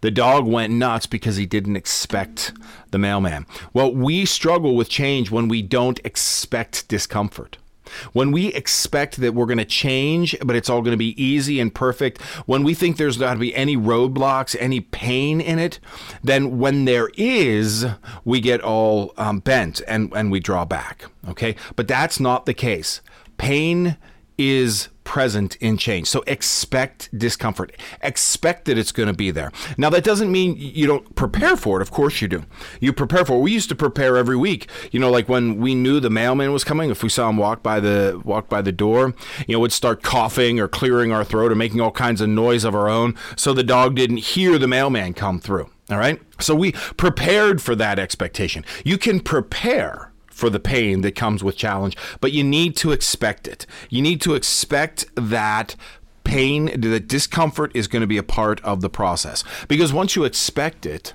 The 0.00 0.10
dog 0.10 0.46
went 0.46 0.72
nuts 0.72 1.06
because 1.06 1.36
he 1.36 1.46
didn't 1.46 1.76
expect 1.76 2.52
the 2.90 2.98
mailman. 2.98 3.46
Well, 3.72 3.94
we 3.94 4.24
struggle 4.24 4.74
with 4.74 4.88
change 4.88 5.30
when 5.30 5.48
we 5.48 5.62
don't 5.62 6.00
expect 6.04 6.88
discomfort. 6.88 7.58
When 8.12 8.32
we 8.32 8.48
expect 8.48 9.18
that 9.18 9.34
we're 9.34 9.46
going 9.46 9.58
to 9.58 9.64
change, 9.64 10.34
but 10.44 10.56
it's 10.56 10.70
all 10.70 10.80
going 10.80 10.92
to 10.92 10.96
be 10.96 11.22
easy 11.22 11.60
and 11.60 11.74
perfect, 11.74 12.20
when 12.46 12.64
we 12.64 12.74
think 12.74 12.96
there's 12.96 13.18
not 13.18 13.26
going 13.26 13.36
to 13.36 13.40
be 13.40 13.54
any 13.54 13.76
roadblocks, 13.76 14.56
any 14.58 14.80
pain 14.80 15.40
in 15.40 15.58
it, 15.58 15.78
then 16.22 16.58
when 16.58 16.84
there 16.84 17.10
is, 17.16 17.86
we 18.24 18.40
get 18.40 18.60
all 18.62 19.12
um, 19.18 19.40
bent 19.40 19.82
and, 19.86 20.12
and 20.16 20.32
we 20.32 20.40
draw 20.40 20.64
back. 20.64 21.04
Okay. 21.28 21.54
But 21.76 21.86
that's 21.86 22.18
not 22.18 22.46
the 22.46 22.54
case. 22.54 23.02
Pain 23.36 23.98
is 24.38 24.88
present 25.04 25.56
in 25.56 25.76
change. 25.76 26.06
So 26.06 26.22
expect 26.26 27.16
discomfort. 27.16 27.76
Expect 28.02 28.66
that 28.66 28.78
it's 28.78 28.92
going 28.92 29.08
to 29.08 29.12
be 29.12 29.30
there. 29.30 29.50
Now 29.76 29.90
that 29.90 30.04
doesn't 30.04 30.30
mean 30.30 30.56
you 30.56 30.86
don't 30.86 31.14
prepare 31.16 31.56
for 31.56 31.78
it. 31.78 31.82
Of 31.82 31.90
course 31.90 32.22
you 32.22 32.28
do. 32.28 32.44
You 32.80 32.92
prepare 32.92 33.24
for 33.24 33.38
it. 33.38 33.40
We 33.40 33.52
used 33.52 33.68
to 33.70 33.74
prepare 33.74 34.16
every 34.16 34.36
week. 34.36 34.68
You 34.90 35.00
know, 35.00 35.10
like 35.10 35.28
when 35.28 35.58
we 35.58 35.74
knew 35.74 36.00
the 36.00 36.10
mailman 36.10 36.52
was 36.52 36.64
coming, 36.64 36.90
if 36.90 37.02
we 37.02 37.08
saw 37.08 37.28
him 37.28 37.36
walk 37.36 37.62
by 37.62 37.80
the 37.80 38.20
walk 38.24 38.48
by 38.48 38.62
the 38.62 38.72
door, 38.72 39.14
you 39.46 39.54
know, 39.54 39.60
we'd 39.60 39.72
start 39.72 40.02
coughing 40.02 40.60
or 40.60 40.68
clearing 40.68 41.12
our 41.12 41.24
throat 41.24 41.50
or 41.50 41.56
making 41.56 41.80
all 41.80 41.90
kinds 41.90 42.20
of 42.20 42.28
noise 42.28 42.64
of 42.64 42.74
our 42.74 42.88
own 42.88 43.16
so 43.36 43.52
the 43.52 43.64
dog 43.64 43.96
didn't 43.96 44.18
hear 44.18 44.58
the 44.58 44.68
mailman 44.68 45.14
come 45.14 45.40
through. 45.40 45.68
All 45.90 45.98
right? 45.98 46.20
So 46.40 46.54
we 46.54 46.72
prepared 46.72 47.60
for 47.60 47.74
that 47.74 47.98
expectation. 47.98 48.64
You 48.84 48.98
can 48.98 49.20
prepare 49.20 50.11
for 50.42 50.50
the 50.50 50.58
pain 50.58 51.02
that 51.02 51.14
comes 51.14 51.44
with 51.44 51.56
challenge, 51.56 51.96
but 52.20 52.32
you 52.32 52.42
need 52.42 52.74
to 52.74 52.90
expect 52.90 53.46
it. 53.46 53.64
You 53.90 54.02
need 54.02 54.20
to 54.22 54.34
expect 54.34 55.04
that 55.14 55.76
pain, 56.24 56.80
that 56.80 57.06
discomfort 57.06 57.70
is 57.76 57.86
going 57.86 58.00
to 58.00 58.08
be 58.08 58.18
a 58.18 58.24
part 58.24 58.60
of 58.64 58.80
the 58.80 58.90
process. 58.90 59.44
Because 59.68 59.92
once 59.92 60.16
you 60.16 60.24
expect 60.24 60.84
it, 60.84 61.14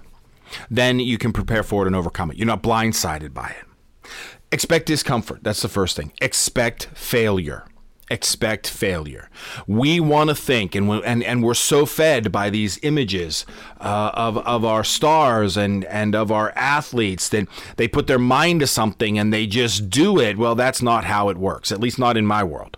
then 0.71 1.01
you 1.01 1.17
can 1.17 1.33
prepare 1.33 1.61
for 1.61 1.83
it 1.83 1.87
and 1.87 1.95
overcome 1.95 2.31
it. 2.31 2.37
You're 2.37 2.47
not 2.47 2.63
blindsided 2.63 3.33
by 3.33 3.49
it. 3.49 4.09
Expect 4.53 4.85
discomfort. 4.85 5.43
That's 5.43 5.61
the 5.61 5.67
first 5.67 5.97
thing. 5.97 6.13
Expect 6.21 6.85
failure 6.93 7.65
expect 8.09 8.69
failure. 8.69 9.29
We 9.65 9.99
want 9.99 10.29
to 10.29 10.35
think, 10.35 10.75
and, 10.75 10.87
we, 10.87 11.03
and, 11.03 11.23
and 11.23 11.43
we're 11.43 11.53
so 11.53 11.85
fed 11.85 12.31
by 12.31 12.49
these 12.49 12.79
images 12.83 13.45
uh, 13.79 14.11
of, 14.13 14.37
of 14.37 14.63
our 14.63 14.83
stars 14.83 15.57
and, 15.57 15.83
and 15.85 16.15
of 16.15 16.31
our 16.31 16.51
athletes 16.55 17.29
that 17.29 17.47
they 17.75 17.87
put 17.87 18.07
their 18.07 18.19
mind 18.19 18.61
to 18.61 18.67
something 18.67 19.19
and 19.19 19.33
they 19.33 19.45
just 19.45 19.89
do 19.89 20.19
it. 20.19 20.37
Well, 20.37 20.55
that's 20.55 20.81
not 20.81 21.05
how 21.05 21.29
it 21.29 21.37
works, 21.37 21.71
at 21.71 21.79
least 21.79 21.99
not 21.99 22.17
in 22.17 22.25
my 22.25 22.43
world. 22.43 22.77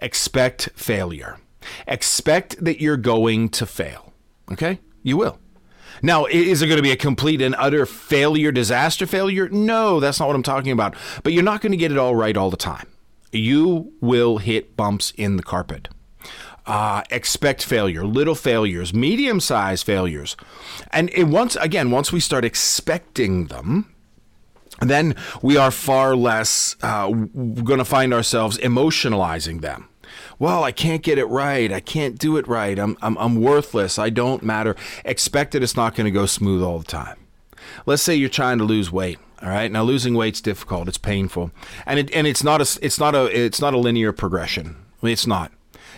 Expect 0.00 0.70
failure. 0.74 1.38
Expect 1.86 2.62
that 2.64 2.80
you're 2.80 2.96
going 2.96 3.48
to 3.50 3.66
fail. 3.66 4.12
Okay? 4.50 4.80
You 5.02 5.16
will. 5.16 5.38
Now, 6.02 6.26
is 6.26 6.60
it 6.60 6.66
going 6.66 6.76
to 6.76 6.82
be 6.82 6.90
a 6.90 6.96
complete 6.96 7.40
and 7.40 7.54
utter 7.56 7.86
failure, 7.86 8.50
disaster 8.50 9.06
failure? 9.06 9.48
No, 9.48 10.00
that's 10.00 10.20
not 10.20 10.26
what 10.26 10.36
I'm 10.36 10.42
talking 10.42 10.72
about. 10.72 10.96
But 11.22 11.32
you're 11.32 11.42
not 11.42 11.60
going 11.60 11.72
to 11.72 11.78
get 11.78 11.92
it 11.92 11.98
all 11.98 12.14
right 12.14 12.36
all 12.36 12.50
the 12.50 12.56
time 12.56 12.86
you 13.34 13.92
will 14.00 14.38
hit 14.38 14.76
bumps 14.76 15.12
in 15.16 15.36
the 15.36 15.42
carpet. 15.42 15.88
Uh, 16.66 17.02
expect 17.10 17.62
failure, 17.62 18.06
little 18.06 18.34
failures, 18.34 18.94
medium 18.94 19.38
sized 19.38 19.84
failures. 19.84 20.34
And 20.92 21.10
it, 21.10 21.24
once 21.24 21.56
again, 21.56 21.90
once 21.90 22.10
we 22.10 22.20
start 22.20 22.44
expecting 22.44 23.46
them, 23.46 23.94
then 24.80 25.14
we 25.42 25.56
are 25.56 25.70
far 25.70 26.16
less 26.16 26.76
uh, 26.82 27.10
going 27.10 27.78
to 27.78 27.84
find 27.84 28.14
ourselves 28.14 28.56
emotionalizing 28.58 29.60
them. 29.60 29.88
Well, 30.38 30.64
I 30.64 30.72
can't 30.72 31.02
get 31.02 31.18
it 31.18 31.26
right. 31.26 31.70
I 31.70 31.80
can't 31.80 32.18
do 32.18 32.36
it 32.36 32.48
right. 32.48 32.78
I'm, 32.78 32.96
I'm, 33.02 33.16
I'm 33.18 33.40
worthless. 33.40 33.98
I 33.98 34.10
don't 34.10 34.42
matter. 34.42 34.74
Expect 35.04 35.52
that 35.52 35.62
it's 35.62 35.76
not 35.76 35.94
going 35.94 36.06
to 36.06 36.10
go 36.10 36.26
smooth 36.26 36.62
all 36.62 36.78
the 36.78 36.84
time. 36.84 37.18
Let's 37.86 38.02
say 38.02 38.14
you're 38.14 38.28
trying 38.28 38.58
to 38.58 38.64
lose 38.64 38.90
weight. 38.90 39.18
All 39.44 39.50
right. 39.50 39.70
Now 39.70 39.82
losing 39.82 40.14
weight's 40.14 40.40
difficult. 40.40 40.88
It's 40.88 40.96
painful, 40.96 41.50
and 41.84 41.98
it 41.98 42.10
and 42.12 42.26
it's 42.26 42.42
not 42.42 42.62
a 42.62 42.78
it's 42.80 42.98
not 42.98 43.14
a 43.14 43.26
it's 43.26 43.60
not 43.60 43.74
a 43.74 43.78
linear 43.78 44.10
progression. 44.10 44.76
It's 45.02 45.26
not. 45.26 45.52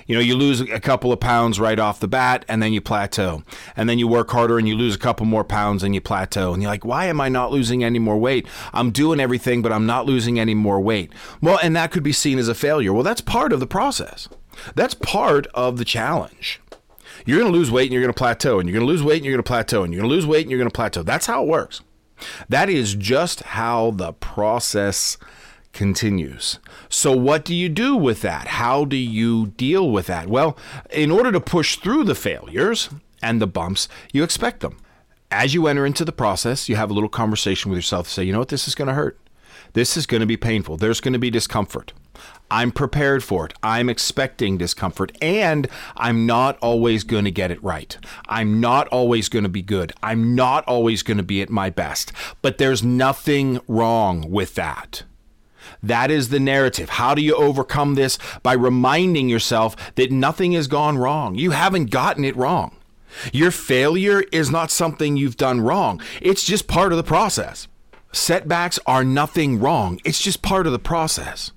You 0.08 0.14
know, 0.14 0.20
you 0.20 0.36
lose 0.36 0.60
a 0.60 0.80
couple 0.80 1.12
of 1.12 1.18
pounds 1.18 1.58
right 1.58 1.78
off 1.78 1.98
the 1.98 2.08
bat, 2.08 2.44
and 2.48 2.62
then 2.62 2.72
you 2.72 2.80
plateau, 2.80 3.42
and 3.76 3.88
then 3.88 3.98
you 3.98 4.06
work 4.06 4.30
harder, 4.30 4.56
and 4.58 4.66
you 4.68 4.76
lose 4.76 4.94
a 4.94 4.98
couple 4.98 5.26
more 5.26 5.42
pounds, 5.42 5.82
and 5.82 5.94
you 5.94 6.00
plateau, 6.00 6.52
and 6.52 6.62
you're 6.62 6.70
like, 6.70 6.84
why 6.84 7.06
am 7.06 7.20
I 7.20 7.28
not 7.28 7.50
losing 7.50 7.82
any 7.82 7.98
more 7.98 8.16
weight? 8.16 8.46
I'm 8.72 8.92
doing 8.92 9.18
everything, 9.18 9.62
but 9.62 9.72
I'm 9.72 9.86
not 9.86 10.06
losing 10.06 10.38
any 10.38 10.54
more 10.54 10.80
weight. 10.80 11.12
Well, 11.40 11.58
and 11.60 11.74
that 11.74 11.90
could 11.90 12.04
be 12.04 12.12
seen 12.12 12.38
as 12.38 12.46
a 12.46 12.54
failure. 12.54 12.92
Well, 12.92 13.02
that's 13.02 13.20
part 13.20 13.52
of 13.52 13.58
the 13.58 13.66
process. 13.66 14.28
That's 14.76 14.94
part 14.94 15.48
of 15.54 15.76
the 15.76 15.84
challenge. 15.84 16.60
You're 17.24 17.40
going 17.40 17.52
to 17.52 17.58
lose 17.58 17.72
weight 17.72 17.86
and 17.86 17.92
you're 17.92 18.02
going 18.02 18.14
to 18.14 18.18
plateau, 18.18 18.60
and 18.60 18.68
you're 18.68 18.78
going 18.78 18.86
to 18.86 18.92
lose 18.92 19.02
weight 19.02 19.16
and 19.16 19.24
you're 19.24 19.34
going 19.34 19.42
to 19.42 19.48
plateau, 19.48 19.82
and 19.82 19.92
you're 19.92 20.02
going 20.02 20.10
to 20.10 20.14
lose 20.14 20.26
weight 20.26 20.42
and 20.42 20.50
you're 20.52 20.58
going 20.58 20.70
to 20.70 20.74
plateau. 20.74 21.02
That's 21.02 21.26
how 21.26 21.42
it 21.42 21.48
works. 21.48 21.80
That 22.48 22.68
is 22.68 22.94
just 22.94 23.42
how 23.42 23.90
the 23.92 24.12
process 24.12 25.18
continues. 25.72 26.58
So, 26.88 27.14
what 27.14 27.44
do 27.44 27.54
you 27.54 27.68
do 27.68 27.96
with 27.96 28.22
that? 28.22 28.46
How 28.46 28.84
do 28.84 28.96
you 28.96 29.48
deal 29.48 29.90
with 29.90 30.06
that? 30.06 30.28
Well, 30.28 30.56
in 30.90 31.10
order 31.10 31.30
to 31.32 31.40
push 31.40 31.76
through 31.76 32.04
the 32.04 32.14
failures 32.14 32.88
and 33.22 33.40
the 33.40 33.46
bumps, 33.46 33.88
you 34.12 34.24
expect 34.24 34.60
them. 34.60 34.78
As 35.30 35.52
you 35.52 35.66
enter 35.66 35.84
into 35.84 36.04
the 36.04 36.12
process, 36.12 36.68
you 36.68 36.76
have 36.76 36.90
a 36.90 36.94
little 36.94 37.08
conversation 37.08 37.70
with 37.70 37.78
yourself. 37.78 38.08
Say, 38.08 38.24
you 38.24 38.32
know 38.32 38.38
what, 38.38 38.48
this 38.48 38.66
is 38.66 38.74
going 38.74 38.88
to 38.88 38.94
hurt. 38.94 39.18
This 39.74 39.96
is 39.96 40.06
going 40.06 40.20
to 40.20 40.26
be 40.26 40.38
painful. 40.38 40.78
There's 40.78 41.00
going 41.00 41.12
to 41.12 41.18
be 41.18 41.30
discomfort. 41.30 41.92
I'm 42.50 42.70
prepared 42.70 43.24
for 43.24 43.46
it. 43.46 43.54
I'm 43.62 43.88
expecting 43.88 44.56
discomfort, 44.56 45.16
and 45.20 45.68
I'm 45.96 46.26
not 46.26 46.58
always 46.58 47.04
going 47.04 47.24
to 47.24 47.30
get 47.30 47.50
it 47.50 47.62
right. 47.62 47.96
I'm 48.28 48.60
not 48.60 48.86
always 48.88 49.28
going 49.28 49.42
to 49.42 49.48
be 49.48 49.62
good. 49.62 49.92
I'm 50.02 50.34
not 50.34 50.64
always 50.66 51.02
going 51.02 51.16
to 51.16 51.22
be 51.22 51.42
at 51.42 51.50
my 51.50 51.70
best. 51.70 52.12
But 52.42 52.58
there's 52.58 52.82
nothing 52.82 53.60
wrong 53.66 54.30
with 54.30 54.54
that. 54.54 55.02
That 55.82 56.10
is 56.10 56.28
the 56.28 56.40
narrative. 56.40 56.90
How 56.90 57.14
do 57.14 57.22
you 57.22 57.34
overcome 57.34 57.94
this? 57.94 58.18
By 58.42 58.52
reminding 58.52 59.28
yourself 59.28 59.94
that 59.96 60.12
nothing 60.12 60.52
has 60.52 60.68
gone 60.68 60.98
wrong. 60.98 61.34
You 61.34 61.50
haven't 61.50 61.90
gotten 61.90 62.24
it 62.24 62.36
wrong. 62.36 62.76
Your 63.32 63.50
failure 63.50 64.22
is 64.32 64.50
not 64.50 64.70
something 64.70 65.16
you've 65.16 65.36
done 65.36 65.60
wrong, 65.60 66.00
it's 66.20 66.44
just 66.44 66.68
part 66.68 66.92
of 66.92 66.98
the 66.98 67.04
process. 67.04 67.68
Setbacks 68.12 68.78
are 68.86 69.04
nothing 69.04 69.58
wrong, 69.58 70.00
it's 70.04 70.20
just 70.20 70.42
part 70.42 70.66
of 70.66 70.72
the 70.72 70.78
process. 70.78 71.52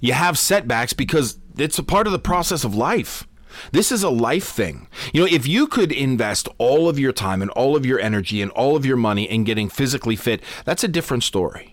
You 0.00 0.12
have 0.12 0.38
setbacks 0.38 0.92
because 0.92 1.38
it's 1.56 1.78
a 1.78 1.84
part 1.84 2.06
of 2.06 2.12
the 2.12 2.18
process 2.18 2.64
of 2.64 2.74
life. 2.74 3.26
This 3.70 3.92
is 3.92 4.02
a 4.02 4.10
life 4.10 4.48
thing. 4.48 4.88
You 5.12 5.22
know, 5.22 5.28
if 5.30 5.46
you 5.46 5.66
could 5.66 5.92
invest 5.92 6.48
all 6.58 6.88
of 6.88 6.98
your 6.98 7.12
time 7.12 7.42
and 7.42 7.50
all 7.50 7.76
of 7.76 7.84
your 7.84 8.00
energy 8.00 8.40
and 8.40 8.50
all 8.52 8.76
of 8.76 8.86
your 8.86 8.96
money 8.96 9.24
in 9.24 9.44
getting 9.44 9.68
physically 9.68 10.16
fit, 10.16 10.42
that's 10.64 10.84
a 10.84 10.88
different 10.88 11.22
story 11.22 11.71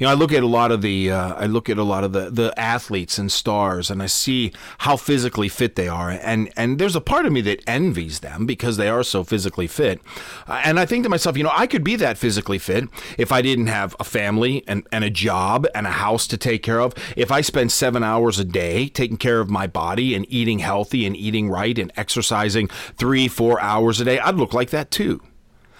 you 0.00 0.06
know, 0.06 0.10
I 0.10 0.14
look 0.14 0.32
at 0.32 0.42
a 0.42 0.46
lot 0.46 0.72
of 0.72 0.80
the 0.80 1.10
uh, 1.10 1.34
I 1.34 1.44
look 1.44 1.68
at 1.68 1.76
a 1.76 1.82
lot 1.84 2.04
of 2.04 2.12
the 2.12 2.30
the 2.30 2.58
athletes 2.58 3.18
and 3.18 3.30
stars, 3.30 3.90
and 3.90 4.02
I 4.02 4.06
see 4.06 4.50
how 4.78 4.96
physically 4.96 5.50
fit 5.50 5.76
they 5.76 5.88
are, 5.88 6.10
and 6.10 6.50
and 6.56 6.78
there's 6.78 6.96
a 6.96 7.02
part 7.02 7.26
of 7.26 7.32
me 7.32 7.42
that 7.42 7.62
envies 7.66 8.20
them 8.20 8.46
because 8.46 8.78
they 8.78 8.88
are 8.88 9.02
so 9.02 9.22
physically 9.24 9.66
fit, 9.66 10.00
uh, 10.48 10.62
and 10.64 10.80
I 10.80 10.86
think 10.86 11.04
to 11.04 11.10
myself, 11.10 11.36
you 11.36 11.44
know, 11.44 11.52
I 11.52 11.66
could 11.66 11.84
be 11.84 11.96
that 11.96 12.16
physically 12.16 12.58
fit 12.58 12.88
if 13.18 13.30
I 13.30 13.42
didn't 13.42 13.66
have 13.66 13.94
a 14.00 14.04
family 14.04 14.64
and 14.66 14.86
and 14.90 15.04
a 15.04 15.10
job 15.10 15.66
and 15.74 15.86
a 15.86 15.90
house 15.90 16.26
to 16.28 16.38
take 16.38 16.62
care 16.62 16.80
of. 16.80 16.94
If 17.14 17.30
I 17.30 17.42
spent 17.42 17.70
seven 17.70 18.02
hours 18.02 18.38
a 18.38 18.44
day 18.44 18.88
taking 18.88 19.18
care 19.18 19.40
of 19.40 19.50
my 19.50 19.66
body 19.66 20.14
and 20.14 20.24
eating 20.30 20.60
healthy 20.60 21.04
and 21.04 21.14
eating 21.14 21.50
right 21.50 21.78
and 21.78 21.92
exercising 21.98 22.68
three 22.96 23.28
four 23.28 23.60
hours 23.60 24.00
a 24.00 24.06
day, 24.06 24.18
I'd 24.18 24.36
look 24.36 24.54
like 24.54 24.70
that 24.70 24.90
too. 24.90 25.20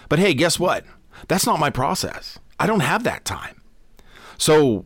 But 0.09 0.19
hey, 0.19 0.35
guess 0.35 0.59
what? 0.59 0.85
That's 1.27 1.47
not 1.47 1.59
my 1.59 1.71
process. 1.71 2.37
I 2.59 2.67
don't 2.67 2.81
have 2.81 3.03
that 3.05 3.25
time. 3.25 3.60
So 4.41 4.85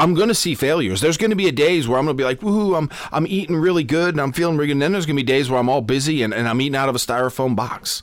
I'm 0.00 0.14
going 0.14 0.26
to 0.28 0.34
see 0.34 0.56
failures. 0.56 1.00
There's 1.00 1.16
going 1.16 1.30
to 1.30 1.36
be 1.36 1.46
a 1.46 1.52
days 1.52 1.86
where 1.86 1.96
I'm 1.96 2.06
going 2.06 2.16
to 2.16 2.20
be 2.20 2.24
like, 2.24 2.40
woohoo, 2.40 2.76
I'm, 2.76 2.90
I'm 3.12 3.24
eating 3.24 3.54
really 3.54 3.84
good 3.84 4.14
and 4.14 4.20
I'm 4.20 4.32
feeling 4.32 4.56
really 4.56 4.66
good. 4.66 4.72
And 4.72 4.82
then 4.82 4.90
there's 4.90 5.06
going 5.06 5.16
to 5.16 5.22
be 5.22 5.26
days 5.26 5.48
where 5.48 5.60
I'm 5.60 5.68
all 5.68 5.80
busy 5.80 6.24
and, 6.24 6.34
and 6.34 6.48
I'm 6.48 6.60
eating 6.60 6.74
out 6.74 6.88
of 6.88 6.96
a 6.96 6.98
styrofoam 6.98 7.54
box. 7.54 8.02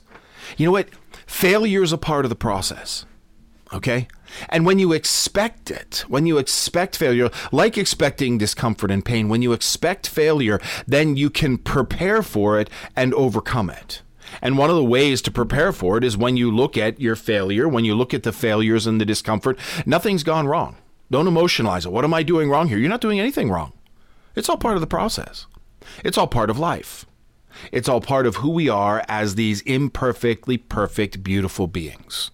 You 0.56 0.64
know 0.64 0.72
what? 0.72 0.88
Failure 1.26 1.82
is 1.82 1.92
a 1.92 1.98
part 1.98 2.24
of 2.24 2.30
the 2.30 2.36
process. 2.36 3.04
Okay? 3.70 4.08
And 4.48 4.64
when 4.64 4.78
you 4.78 4.94
expect 4.94 5.70
it, 5.70 6.06
when 6.08 6.24
you 6.24 6.38
expect 6.38 6.96
failure, 6.96 7.28
like 7.52 7.76
expecting 7.76 8.38
discomfort 8.38 8.90
and 8.90 9.04
pain, 9.04 9.28
when 9.28 9.42
you 9.42 9.52
expect 9.52 10.08
failure, 10.08 10.58
then 10.86 11.18
you 11.18 11.28
can 11.28 11.58
prepare 11.58 12.22
for 12.22 12.58
it 12.58 12.70
and 12.96 13.12
overcome 13.12 13.68
it. 13.68 14.00
And 14.42 14.58
one 14.58 14.70
of 14.70 14.76
the 14.76 14.84
ways 14.84 15.22
to 15.22 15.30
prepare 15.30 15.72
for 15.72 15.98
it 15.98 16.04
is 16.04 16.16
when 16.16 16.36
you 16.36 16.54
look 16.54 16.76
at 16.76 17.00
your 17.00 17.16
failure, 17.16 17.68
when 17.68 17.84
you 17.84 17.94
look 17.94 18.14
at 18.14 18.22
the 18.22 18.32
failures 18.32 18.86
and 18.86 19.00
the 19.00 19.04
discomfort, 19.04 19.58
nothing's 19.86 20.22
gone 20.22 20.46
wrong. 20.46 20.76
Don't 21.10 21.26
emotionalize 21.26 21.86
it. 21.86 21.92
What 21.92 22.04
am 22.04 22.14
I 22.14 22.22
doing 22.22 22.50
wrong 22.50 22.68
here? 22.68 22.78
You're 22.78 22.90
not 22.90 23.00
doing 23.00 23.20
anything 23.20 23.50
wrong. 23.50 23.72
It's 24.34 24.48
all 24.48 24.58
part 24.58 24.76
of 24.76 24.80
the 24.80 24.86
process. 24.86 25.46
It's 26.04 26.18
all 26.18 26.26
part 26.26 26.50
of 26.50 26.58
life. 26.58 27.06
It's 27.72 27.88
all 27.88 28.00
part 28.00 28.26
of 28.26 28.36
who 28.36 28.50
we 28.50 28.68
are 28.68 29.02
as 29.08 29.34
these 29.34 29.62
imperfectly 29.62 30.58
perfect, 30.58 31.22
beautiful 31.22 31.66
beings. 31.66 32.30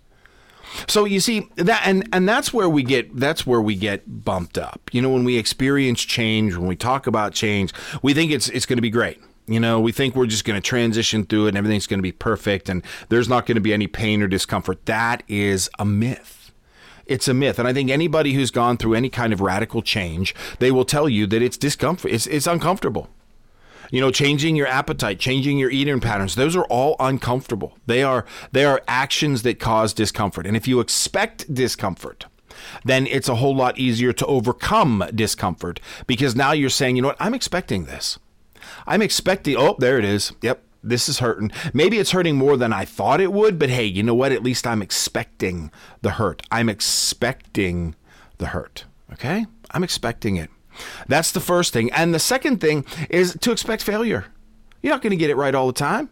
So 0.89 1.05
you 1.05 1.21
see 1.21 1.49
that 1.55 1.83
and 1.85 2.09
and 2.13 2.29
that's 2.29 2.53
where 2.53 2.69
we 2.69 2.83
get 2.83 3.17
that's 3.17 3.47
where 3.47 3.61
we 3.61 3.77
get 3.77 4.25
bumped 4.25 4.59
up. 4.59 4.91
You 4.93 5.03
know 5.03 5.11
when 5.11 5.25
we 5.25 5.37
experience 5.37 6.03
change, 6.03 6.57
when 6.57 6.67
we 6.67 6.77
talk 6.77 7.07
about 7.07 7.33
change, 7.33 7.73
we 8.03 8.13
think 8.13 8.33
it's 8.33 8.49
it's 8.49 8.67
going 8.67 8.79
to 8.79 8.83
be 8.83 8.91
great. 8.91 9.21
You 9.47 9.61
know, 9.61 9.79
we 9.79 9.93
think 9.93 10.15
we're 10.15 10.27
just 10.27 10.45
going 10.45 10.61
to 10.61 10.67
transition 10.67 11.25
through 11.25 11.47
it 11.47 11.49
and 11.51 11.59
everything's 11.59 11.87
going 11.87 11.99
to 11.99 12.03
be 12.03 12.13
perfect 12.13 12.69
and 12.69 12.83
there's 13.11 13.29
not 13.29 13.45
going 13.45 13.57
to 13.57 13.61
be 13.61 13.75
any 13.75 13.87
pain 13.87 14.23
or 14.23 14.27
discomfort. 14.27 14.87
That 14.87 15.23
is 15.29 15.69
a 15.79 15.85
myth. 15.85 16.53
It's 17.07 17.29
a 17.29 17.35
myth. 17.35 17.59
And 17.59 17.69
I 17.69 17.75
think 17.75 17.91
anybody 17.91 18.33
who's 18.33 18.51
gone 18.51 18.79
through 18.79 18.95
any 18.95 19.11
kind 19.11 19.33
of 19.35 19.43
radical 19.43 19.83
change, 19.83 20.35
they 20.59 20.71
will 20.71 20.87
tell 20.87 21.09
you 21.09 21.27
that 21.27 21.43
it's 21.43 21.59
discomfort. 21.59 22.11
It's, 22.11 22.27
it's 22.27 22.47
uncomfortable. 22.47 23.11
You 23.91 24.01
know, 24.01 24.11
changing 24.11 24.57
your 24.57 24.67
appetite, 24.67 25.19
changing 25.19 25.59
your 25.59 25.71
eating 25.71 26.01
patterns, 26.01 26.35
those 26.35 26.57
are 26.57 26.65
all 26.65 26.97
uncomfortable. 26.99 27.77
They 27.87 28.03
are 28.03 28.25
they 28.51 28.65
are 28.65 28.83
actions 28.89 29.43
that 29.43 29.61
cause 29.61 29.93
discomfort. 29.93 30.47
And 30.47 30.57
if 30.57 30.67
you 30.67 30.81
expect 30.81 31.53
discomfort, 31.53 32.25
then 32.85 33.07
it's 33.07 33.29
a 33.29 33.37
whole 33.37 33.55
lot 33.55 33.79
easier 33.79 34.13
to 34.15 34.27
overcome 34.27 35.05
discomfort 35.15 35.81
because 36.07 36.35
now 36.35 36.53
you're 36.53 36.71
saying, 36.71 36.97
you 36.97 37.03
know 37.03 37.09
what, 37.09 37.17
I'm 37.21 37.35
expecting 37.35 37.85
this. 37.85 38.19
I'm 38.87 39.03
expecting, 39.03 39.57
oh, 39.57 39.77
there 39.79 39.99
it 39.99 40.05
is. 40.05 40.33
Yep, 40.43 40.63
this 40.83 41.09
is 41.09 41.19
hurting. 41.19 41.51
Maybe 41.73 41.99
it's 41.99 42.13
hurting 42.13 42.37
more 42.37 42.57
than 42.57 42.73
I 42.73 42.85
thought 42.85 43.21
it 43.21 43.33
would, 43.33 43.59
but 43.59 43.71
hey, 43.71 43.85
you 43.85 44.03
know 44.03 44.15
what? 44.15 44.33
At 44.33 44.43
least 44.43 44.67
I'm 44.67 44.83
expecting 44.83 45.71
the 46.03 46.11
hurt. 46.11 46.43
I'm 46.51 46.69
expecting 46.69 47.95
the 48.39 48.47
hurt. 48.47 48.85
Okay? 49.13 49.47
I'm 49.71 49.85
expecting 49.85 50.37
it. 50.37 50.51
That's 51.09 51.33
the 51.33 51.41
first 51.41 51.73
thing. 51.73 51.93
And 51.93 52.15
the 52.15 52.19
second 52.19 52.61
thing 52.61 52.85
is 53.09 53.37
to 53.41 53.53
expect 53.53 53.83
failure. 53.83 54.27
You're 54.83 54.93
not 54.93 55.03
going 55.03 55.13
to 55.13 55.17
get 55.17 55.31
it 55.31 55.37
right 55.37 55.55
all 55.55 55.67
the 55.67 55.73
time. 55.73 56.11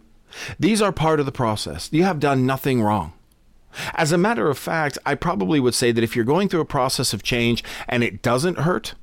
These 0.59 0.80
are 0.80 0.92
part 0.92 1.21
of 1.21 1.26
the 1.26 1.32
process. 1.32 1.90
You 1.92 2.04
have 2.04 2.21
done 2.21 2.47
nothing 2.47 2.80
wrong. 2.80 3.12
As 3.94 4.12
a 4.12 4.18
matter 4.18 4.49
of 4.49 4.59
fact, 4.59 4.99
I 5.04 5.14
probably 5.14 5.61
would 5.61 5.75
say 5.75 5.92
that 5.92 6.04
if 6.04 6.14
you're 6.14 6.25
going 6.25 6.49
through 6.49 6.61
a 6.61 6.66
process 6.66 7.12
of 7.12 7.23
change 7.23 7.64
and 7.88 8.02
it 8.02 8.23
doesn't 8.23 8.61
hurt, 8.61 8.94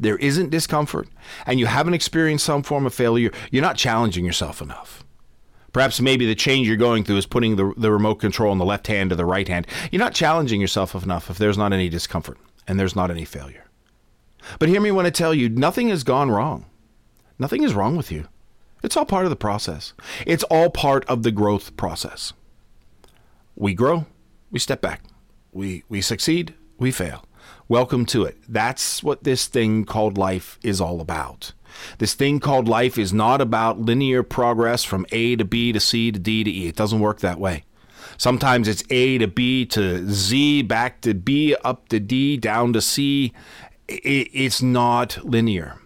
there 0.00 0.16
isn't 0.16 0.50
discomfort, 0.50 1.08
and 1.46 1.60
you 1.60 1.66
haven't 1.66 1.94
experienced 1.94 2.44
some 2.44 2.62
form 2.62 2.86
of 2.86 2.94
failure, 2.94 3.30
you're 3.50 3.62
not 3.62 3.76
challenging 3.76 4.24
yourself 4.24 4.62
enough. 4.62 5.04
Perhaps 5.72 6.00
maybe 6.00 6.26
the 6.26 6.34
change 6.34 6.66
you're 6.66 6.76
going 6.76 7.04
through 7.04 7.18
is 7.18 7.26
putting 7.26 7.56
the, 7.56 7.72
the 7.76 7.92
remote 7.92 8.16
control 8.16 8.50
in 8.50 8.58
the 8.58 8.64
left 8.64 8.88
hand 8.88 9.10
to 9.10 9.16
the 9.16 9.24
right 9.24 9.46
hand. 9.46 9.66
You're 9.92 10.00
not 10.00 10.14
challenging 10.14 10.60
yourself 10.60 10.94
enough 11.00 11.30
if 11.30 11.38
there's 11.38 11.58
not 11.58 11.72
any 11.72 11.88
discomfort 11.88 12.38
and 12.66 12.80
there's 12.80 12.96
not 12.96 13.10
any 13.10 13.24
failure. 13.24 13.64
But 14.58 14.68
hear 14.68 14.80
me 14.80 14.90
when 14.90 15.06
I 15.06 15.10
tell 15.10 15.32
you 15.32 15.48
nothing 15.48 15.90
has 15.90 16.02
gone 16.02 16.30
wrong. 16.30 16.66
Nothing 17.38 17.62
is 17.62 17.74
wrong 17.74 17.96
with 17.96 18.10
you. 18.10 18.26
It's 18.82 18.96
all 18.96 19.04
part 19.04 19.26
of 19.26 19.30
the 19.30 19.36
process, 19.36 19.92
it's 20.26 20.44
all 20.44 20.70
part 20.70 21.04
of 21.04 21.22
the 21.22 21.30
growth 21.30 21.76
process. 21.76 22.32
We 23.54 23.74
grow, 23.74 24.06
we 24.50 24.58
step 24.58 24.80
back. 24.80 25.02
We, 25.52 25.84
we 25.88 26.00
succeed, 26.00 26.54
we 26.78 26.90
fail. 26.90 27.24
Welcome 27.70 28.04
to 28.06 28.24
it. 28.24 28.36
That's 28.48 29.00
what 29.00 29.22
this 29.22 29.46
thing 29.46 29.84
called 29.84 30.18
life 30.18 30.58
is 30.60 30.80
all 30.80 31.00
about. 31.00 31.52
This 31.98 32.14
thing 32.14 32.40
called 32.40 32.66
life 32.66 32.98
is 32.98 33.12
not 33.12 33.40
about 33.40 33.78
linear 33.78 34.24
progress 34.24 34.82
from 34.82 35.06
A 35.12 35.36
to 35.36 35.44
B 35.44 35.70
to 35.70 35.78
C 35.78 36.10
to 36.10 36.18
D 36.18 36.42
to 36.42 36.50
E. 36.50 36.66
It 36.66 36.74
doesn't 36.74 36.98
work 36.98 37.20
that 37.20 37.38
way. 37.38 37.62
Sometimes 38.18 38.66
it's 38.66 38.82
A 38.90 39.18
to 39.18 39.28
B 39.28 39.64
to 39.66 40.04
Z, 40.10 40.62
back 40.62 41.00
to 41.02 41.14
B, 41.14 41.54
up 41.62 41.88
to 41.90 42.00
D, 42.00 42.36
down 42.36 42.72
to 42.72 42.80
C. 42.80 43.32
It's 43.86 44.60
not 44.60 45.24
linear 45.24 45.78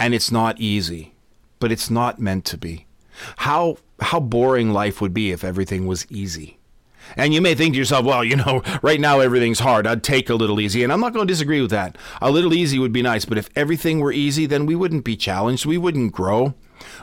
and 0.00 0.14
it's 0.14 0.32
not 0.32 0.58
easy, 0.58 1.14
but 1.58 1.70
it's 1.70 1.90
not 1.90 2.18
meant 2.18 2.46
to 2.46 2.56
be. 2.56 2.86
How, 3.36 3.76
how 4.00 4.20
boring 4.20 4.72
life 4.72 5.02
would 5.02 5.12
be 5.12 5.30
if 5.30 5.44
everything 5.44 5.86
was 5.86 6.10
easy. 6.10 6.56
And 7.14 7.32
you 7.32 7.40
may 7.40 7.54
think 7.54 7.74
to 7.74 7.78
yourself, 7.78 8.04
well, 8.04 8.24
you 8.24 8.36
know, 8.36 8.62
right 8.82 9.00
now 9.00 9.20
everything's 9.20 9.60
hard. 9.60 9.86
I'd 9.86 10.02
take 10.02 10.28
a 10.28 10.34
little 10.34 10.60
easy. 10.60 10.82
And 10.82 10.92
I'm 10.92 11.00
not 11.00 11.12
going 11.12 11.26
to 11.26 11.32
disagree 11.32 11.60
with 11.60 11.70
that. 11.70 11.96
A 12.20 12.30
little 12.30 12.54
easy 12.54 12.78
would 12.78 12.92
be 12.92 13.02
nice. 13.02 13.24
But 13.24 13.38
if 13.38 13.48
everything 13.54 14.00
were 14.00 14.12
easy, 14.12 14.46
then 14.46 14.66
we 14.66 14.74
wouldn't 14.74 15.04
be 15.04 15.16
challenged. 15.16 15.66
We 15.66 15.78
wouldn't 15.78 16.12
grow. 16.12 16.54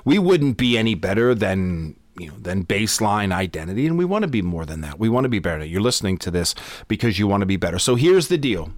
We 0.05 0.19
wouldn't 0.19 0.57
be 0.57 0.77
any 0.77 0.95
better 0.95 1.33
than 1.33 1.95
you 2.17 2.27
know 2.27 2.35
than 2.37 2.63
baseline 2.63 3.33
identity 3.33 3.87
and 3.87 3.97
we 3.97 4.05
want 4.05 4.23
to 4.23 4.27
be 4.27 4.41
more 4.41 4.65
than 4.65 4.81
that 4.81 4.99
we 4.99 5.09
want 5.09 5.25
to 5.25 5.29
be 5.29 5.39
better 5.39 5.65
you're 5.65 5.81
listening 5.81 6.17
to 6.17 6.29
this 6.29 6.53
because 6.87 7.17
you 7.17 7.27
want 7.27 7.41
to 7.41 7.47
be 7.47 7.57
better 7.57 7.79
so 7.79 7.95
here's 7.95 8.27
the 8.27 8.37
deal 8.37 8.71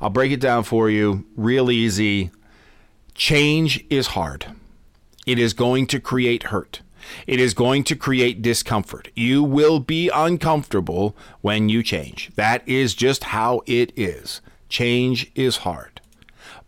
i'll 0.00 0.10
break 0.10 0.32
it 0.32 0.40
down 0.40 0.64
for 0.64 0.90
you 0.90 1.24
real 1.36 1.70
easy 1.70 2.30
change 3.14 3.84
is 3.88 4.08
hard 4.08 4.46
it 5.26 5.38
is 5.38 5.52
going 5.52 5.86
to 5.86 6.00
create 6.00 6.44
hurt 6.44 6.82
it 7.26 7.40
is 7.40 7.54
going 7.54 7.84
to 7.84 7.96
create 7.96 8.42
discomfort. 8.42 9.08
You 9.14 9.42
will 9.42 9.80
be 9.80 10.08
uncomfortable 10.08 11.16
when 11.40 11.68
you 11.68 11.82
change. 11.82 12.30
That 12.36 12.66
is 12.68 12.94
just 12.94 13.24
how 13.24 13.62
it 13.66 13.92
is. 13.96 14.40
Change 14.68 15.30
is 15.34 15.58
hard, 15.58 16.00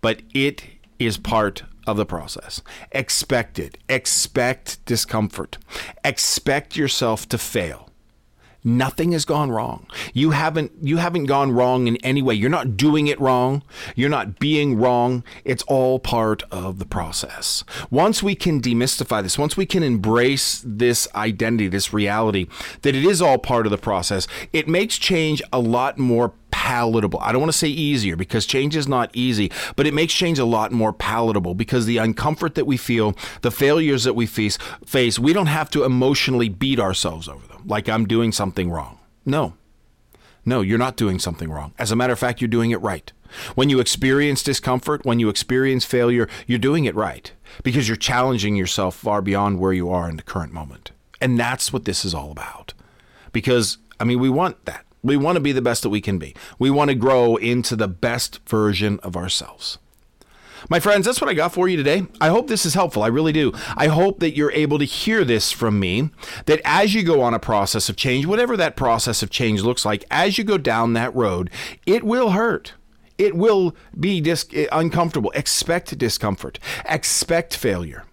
but 0.01 0.23
it 0.35 0.65
is 0.99 1.17
part 1.17 1.63
of 1.87 1.97
the 1.97 2.07
process. 2.07 2.63
Expect 2.93 3.59
it. 3.59 3.79
Expect 3.89 4.85
discomfort. 4.87 5.59
Expect 6.05 6.77
yourself 6.77 7.29
to 7.29 7.39
fail. 7.39 7.84
Nothing 8.67 9.13
has 9.13 9.27
gone 9.27 9.51
wrong. 9.51 9.87
You 10.15 10.31
haven't 10.31 10.73
you 10.81 10.97
haven't 10.97 11.27
gone 11.27 11.53
wrong 11.53 11.87
in 11.87 11.99
any 11.99 12.23
way. 12.23 12.35
You're 12.35 12.49
not 12.49 12.79
doing 12.79 13.09
it 13.09 13.21
wrong. 13.21 13.63
You're 13.95 14.09
not 14.09 14.39
being 14.39 14.79
wrong. 14.79 15.23
It's 15.45 15.63
all 15.65 15.99
part 15.99 16.43
of 16.51 16.79
the 16.79 16.87
process. 16.87 17.63
Once 17.91 18.23
we 18.23 18.35
can 18.35 18.63
demystify 18.63 19.23
this, 19.23 19.39
once 19.39 19.59
we 19.59 19.67
can 19.67 19.83
embrace 19.83 20.63
this 20.65 21.07
identity, 21.15 21.69
this 21.69 21.93
reality 21.93 22.47
that 22.81 22.95
it 22.95 23.05
is 23.05 23.21
all 23.21 23.37
part 23.37 23.67
of 23.67 23.71
the 23.71 23.77
process, 23.77 24.27
it 24.55 24.67
makes 24.67 24.97
change 24.97 25.43
a 25.53 25.61
lot 25.61 25.99
more 25.99 26.33
palatable. 26.51 27.21
I 27.21 27.33
don't 27.33 27.43
want 27.43 27.53
to 27.53 27.59
say 27.59 27.69
easier 27.69 28.17
because 28.17 28.47
change 28.47 28.77
is 28.77 28.89
not 28.89 29.11
easy, 29.13 29.53
but 29.77 29.87
it 29.87 29.93
makes 29.93 30.15
change 30.15 30.39
a 30.39 30.47
lot 30.47 30.73
more 30.73 30.95
palatable 30.95 31.55
because 31.55 31.85
the 31.85 31.99
uncomfort 31.99 32.55
that 32.55 32.67
we 32.67 32.79
feel, 32.79 33.15
the 33.43 33.51
failures 33.51 34.05
that 34.05 34.15
we 34.15 34.25
face, 34.25 34.57
face, 34.87 35.19
we 35.19 35.35
don't 35.35 35.49
have 35.49 35.69
to 35.71 35.85
emotionally 35.85 36.49
beat 36.49 36.81
ourselves 36.81 37.29
over 37.29 37.47
them 37.47 37.54
like 37.67 37.89
I'm 37.89 38.07
doing 38.07 38.33
something 38.33 38.71
wrong. 38.71 38.99
No. 39.25 39.55
No, 40.45 40.61
you're 40.61 40.79
not 40.79 40.97
doing 40.97 41.19
something 41.19 41.51
wrong. 41.51 41.73
As 41.79 41.91
a 41.91 41.97
matter 41.97 42.13
of 42.13 42.19
fact, 42.19 42.41
you're 42.41 42.49
doing 42.49 42.71
it 42.71 42.81
right. 42.81 43.11
When 43.55 43.71
you 43.71 43.81
experience 43.81 44.43
discomfort, 44.43 45.05
when 45.05 45.19
you 45.19 45.29
experience 45.29 45.85
failure, 45.85 46.29
you're 46.47 46.59
doing 46.59 46.85
it 46.85 46.95
right 46.95 47.33
because 47.63 47.89
you're 47.89 47.97
challenging 47.97 48.55
yourself 48.55 48.95
far 48.95 49.23
beyond 49.23 49.59
where 49.59 49.73
you 49.73 49.91
are 49.91 50.09
in 50.09 50.17
the 50.17 50.23
current 50.23 50.53
moment. 50.53 50.93
And 51.21 51.39
that's 51.39 51.73
what 51.73 51.85
this 51.85 52.05
is 52.05 52.15
all 52.15 52.31
about. 52.31 52.75
Because, 53.33 53.79
I 53.99 54.05
mean, 54.05 54.21
we 54.21 54.31
want 54.31 54.65
that. 54.67 54.85
We 55.03 55.17
want 55.17 55.37
to 55.37 55.41
be 55.41 55.53
the 55.53 55.63
best 55.63 55.83
that 55.83 55.91
we 55.91 56.01
can 56.01 56.19
be. 56.19 56.35
We 56.59 56.71
want 56.71 56.91
to 56.91 56.95
grow 56.95 57.37
into 57.37 57.77
the 57.77 57.89
best 57.89 58.41
version 58.49 59.01
of 59.01 59.17
ourselves. 59.17 59.79
My 60.69 60.81
friends, 60.81 61.07
that's 61.07 61.21
what 61.21 61.31
I 61.31 61.35
got 61.35 61.53
for 61.53 61.69
you 61.69 61.77
today. 61.77 62.07
I 62.21 62.29
hope 62.29 62.49
this 62.49 62.65
is 62.65 62.75
helpful. 62.75 63.03
I 63.03 63.09
really 63.09 63.33
do. 63.33 63.53
I 63.77 63.89
hope 63.89 64.21
that 64.21 64.37
you're 64.37 64.53
able 64.53 64.79
to 64.79 64.85
hear 64.85 65.25
this 65.25 65.53
from 65.53 65.79
me. 65.79 66.11
That 66.47 66.61
as 66.65 66.95
you 66.95 67.03
go 67.03 67.21
on 67.21 67.35
a 67.35 67.39
process 67.39 67.89
of 67.89 67.97
change, 67.97 68.27
whatever 68.27 68.57
that 68.57 68.77
process 68.77 69.23
of 69.23 69.31
change 69.31 69.63
looks 69.63 69.85
like, 69.85 70.05
as 70.11 70.39
you 70.39 70.45
go 70.45 70.59
down 70.59 70.95
that 70.95 71.15
road, 71.15 71.51
it 71.87 72.03
will 72.03 72.31
hurt. 72.31 72.75
It 73.19 73.37
will 73.37 73.77
be 73.99 74.21
dis- 74.21 74.47
uncomfortable. 74.73 75.31
Expect 75.33 75.97
discomfort. 75.99 76.59
Expect 76.87 77.57
failure. 77.57 78.05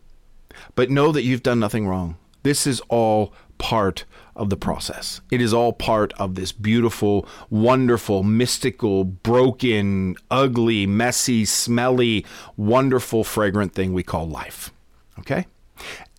But 0.75 0.89
know 0.89 1.11
that 1.11 1.23
you've 1.23 1.43
done 1.43 1.59
nothing 1.59 1.87
wrong. 1.87 2.17
This 2.43 2.67
is 2.67 2.81
all 2.89 3.33
part 3.57 4.05
of 4.35 4.49
the 4.49 4.57
process. 4.57 5.21
It 5.31 5.41
is 5.41 5.53
all 5.53 5.73
part 5.73 6.13
of 6.13 6.35
this 6.35 6.51
beautiful, 6.51 7.27
wonderful, 7.49 8.23
mystical, 8.23 9.03
broken, 9.03 10.15
ugly, 10.29 10.85
messy, 10.85 11.45
smelly, 11.45 12.25
wonderful, 12.57 13.23
fragrant 13.23 13.73
thing 13.73 13.93
we 13.93 14.03
call 14.03 14.27
life. 14.27 14.71
Okay? 15.19 15.45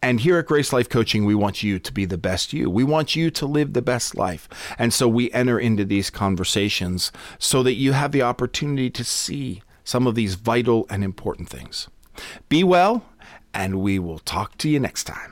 And 0.03 0.20
here 0.20 0.38
at 0.38 0.46
Grace 0.46 0.72
Life 0.72 0.88
Coaching, 0.88 1.25
we 1.25 1.35
want 1.35 1.62
you 1.62 1.79
to 1.79 1.92
be 1.92 2.05
the 2.05 2.18
best 2.18 2.53
you. 2.53 2.68
We 2.68 2.83
want 2.83 3.14
you 3.14 3.31
to 3.31 3.46
live 3.46 3.72
the 3.72 3.83
best 3.83 4.16
life. 4.16 4.48
And 4.77 4.92
so 4.92 5.07
we 5.07 5.31
enter 5.31 5.61
into 5.61 5.85
these 5.85 6.11
conversations 6.11 7.12
so 7.38 7.62
that 7.62 7.75
you 7.75 7.92
have 7.92 8.11
the 8.11 8.22
opportunity 8.22 8.90
to 8.90 9.05
see 9.05 9.62
some 9.85 10.09
of 10.09 10.16
these 10.16 10.35
vital 10.35 10.87
and 10.90 11.05
important 11.05 11.48
things. 11.48 11.88
Be 12.48 12.64
well, 12.64 13.05
and 13.55 13.81
we 13.81 13.98
will 14.01 14.18
talk 14.18 14.59
to 14.59 14.68
you 14.68 14.81
next 14.81 15.05
time. 15.05 15.32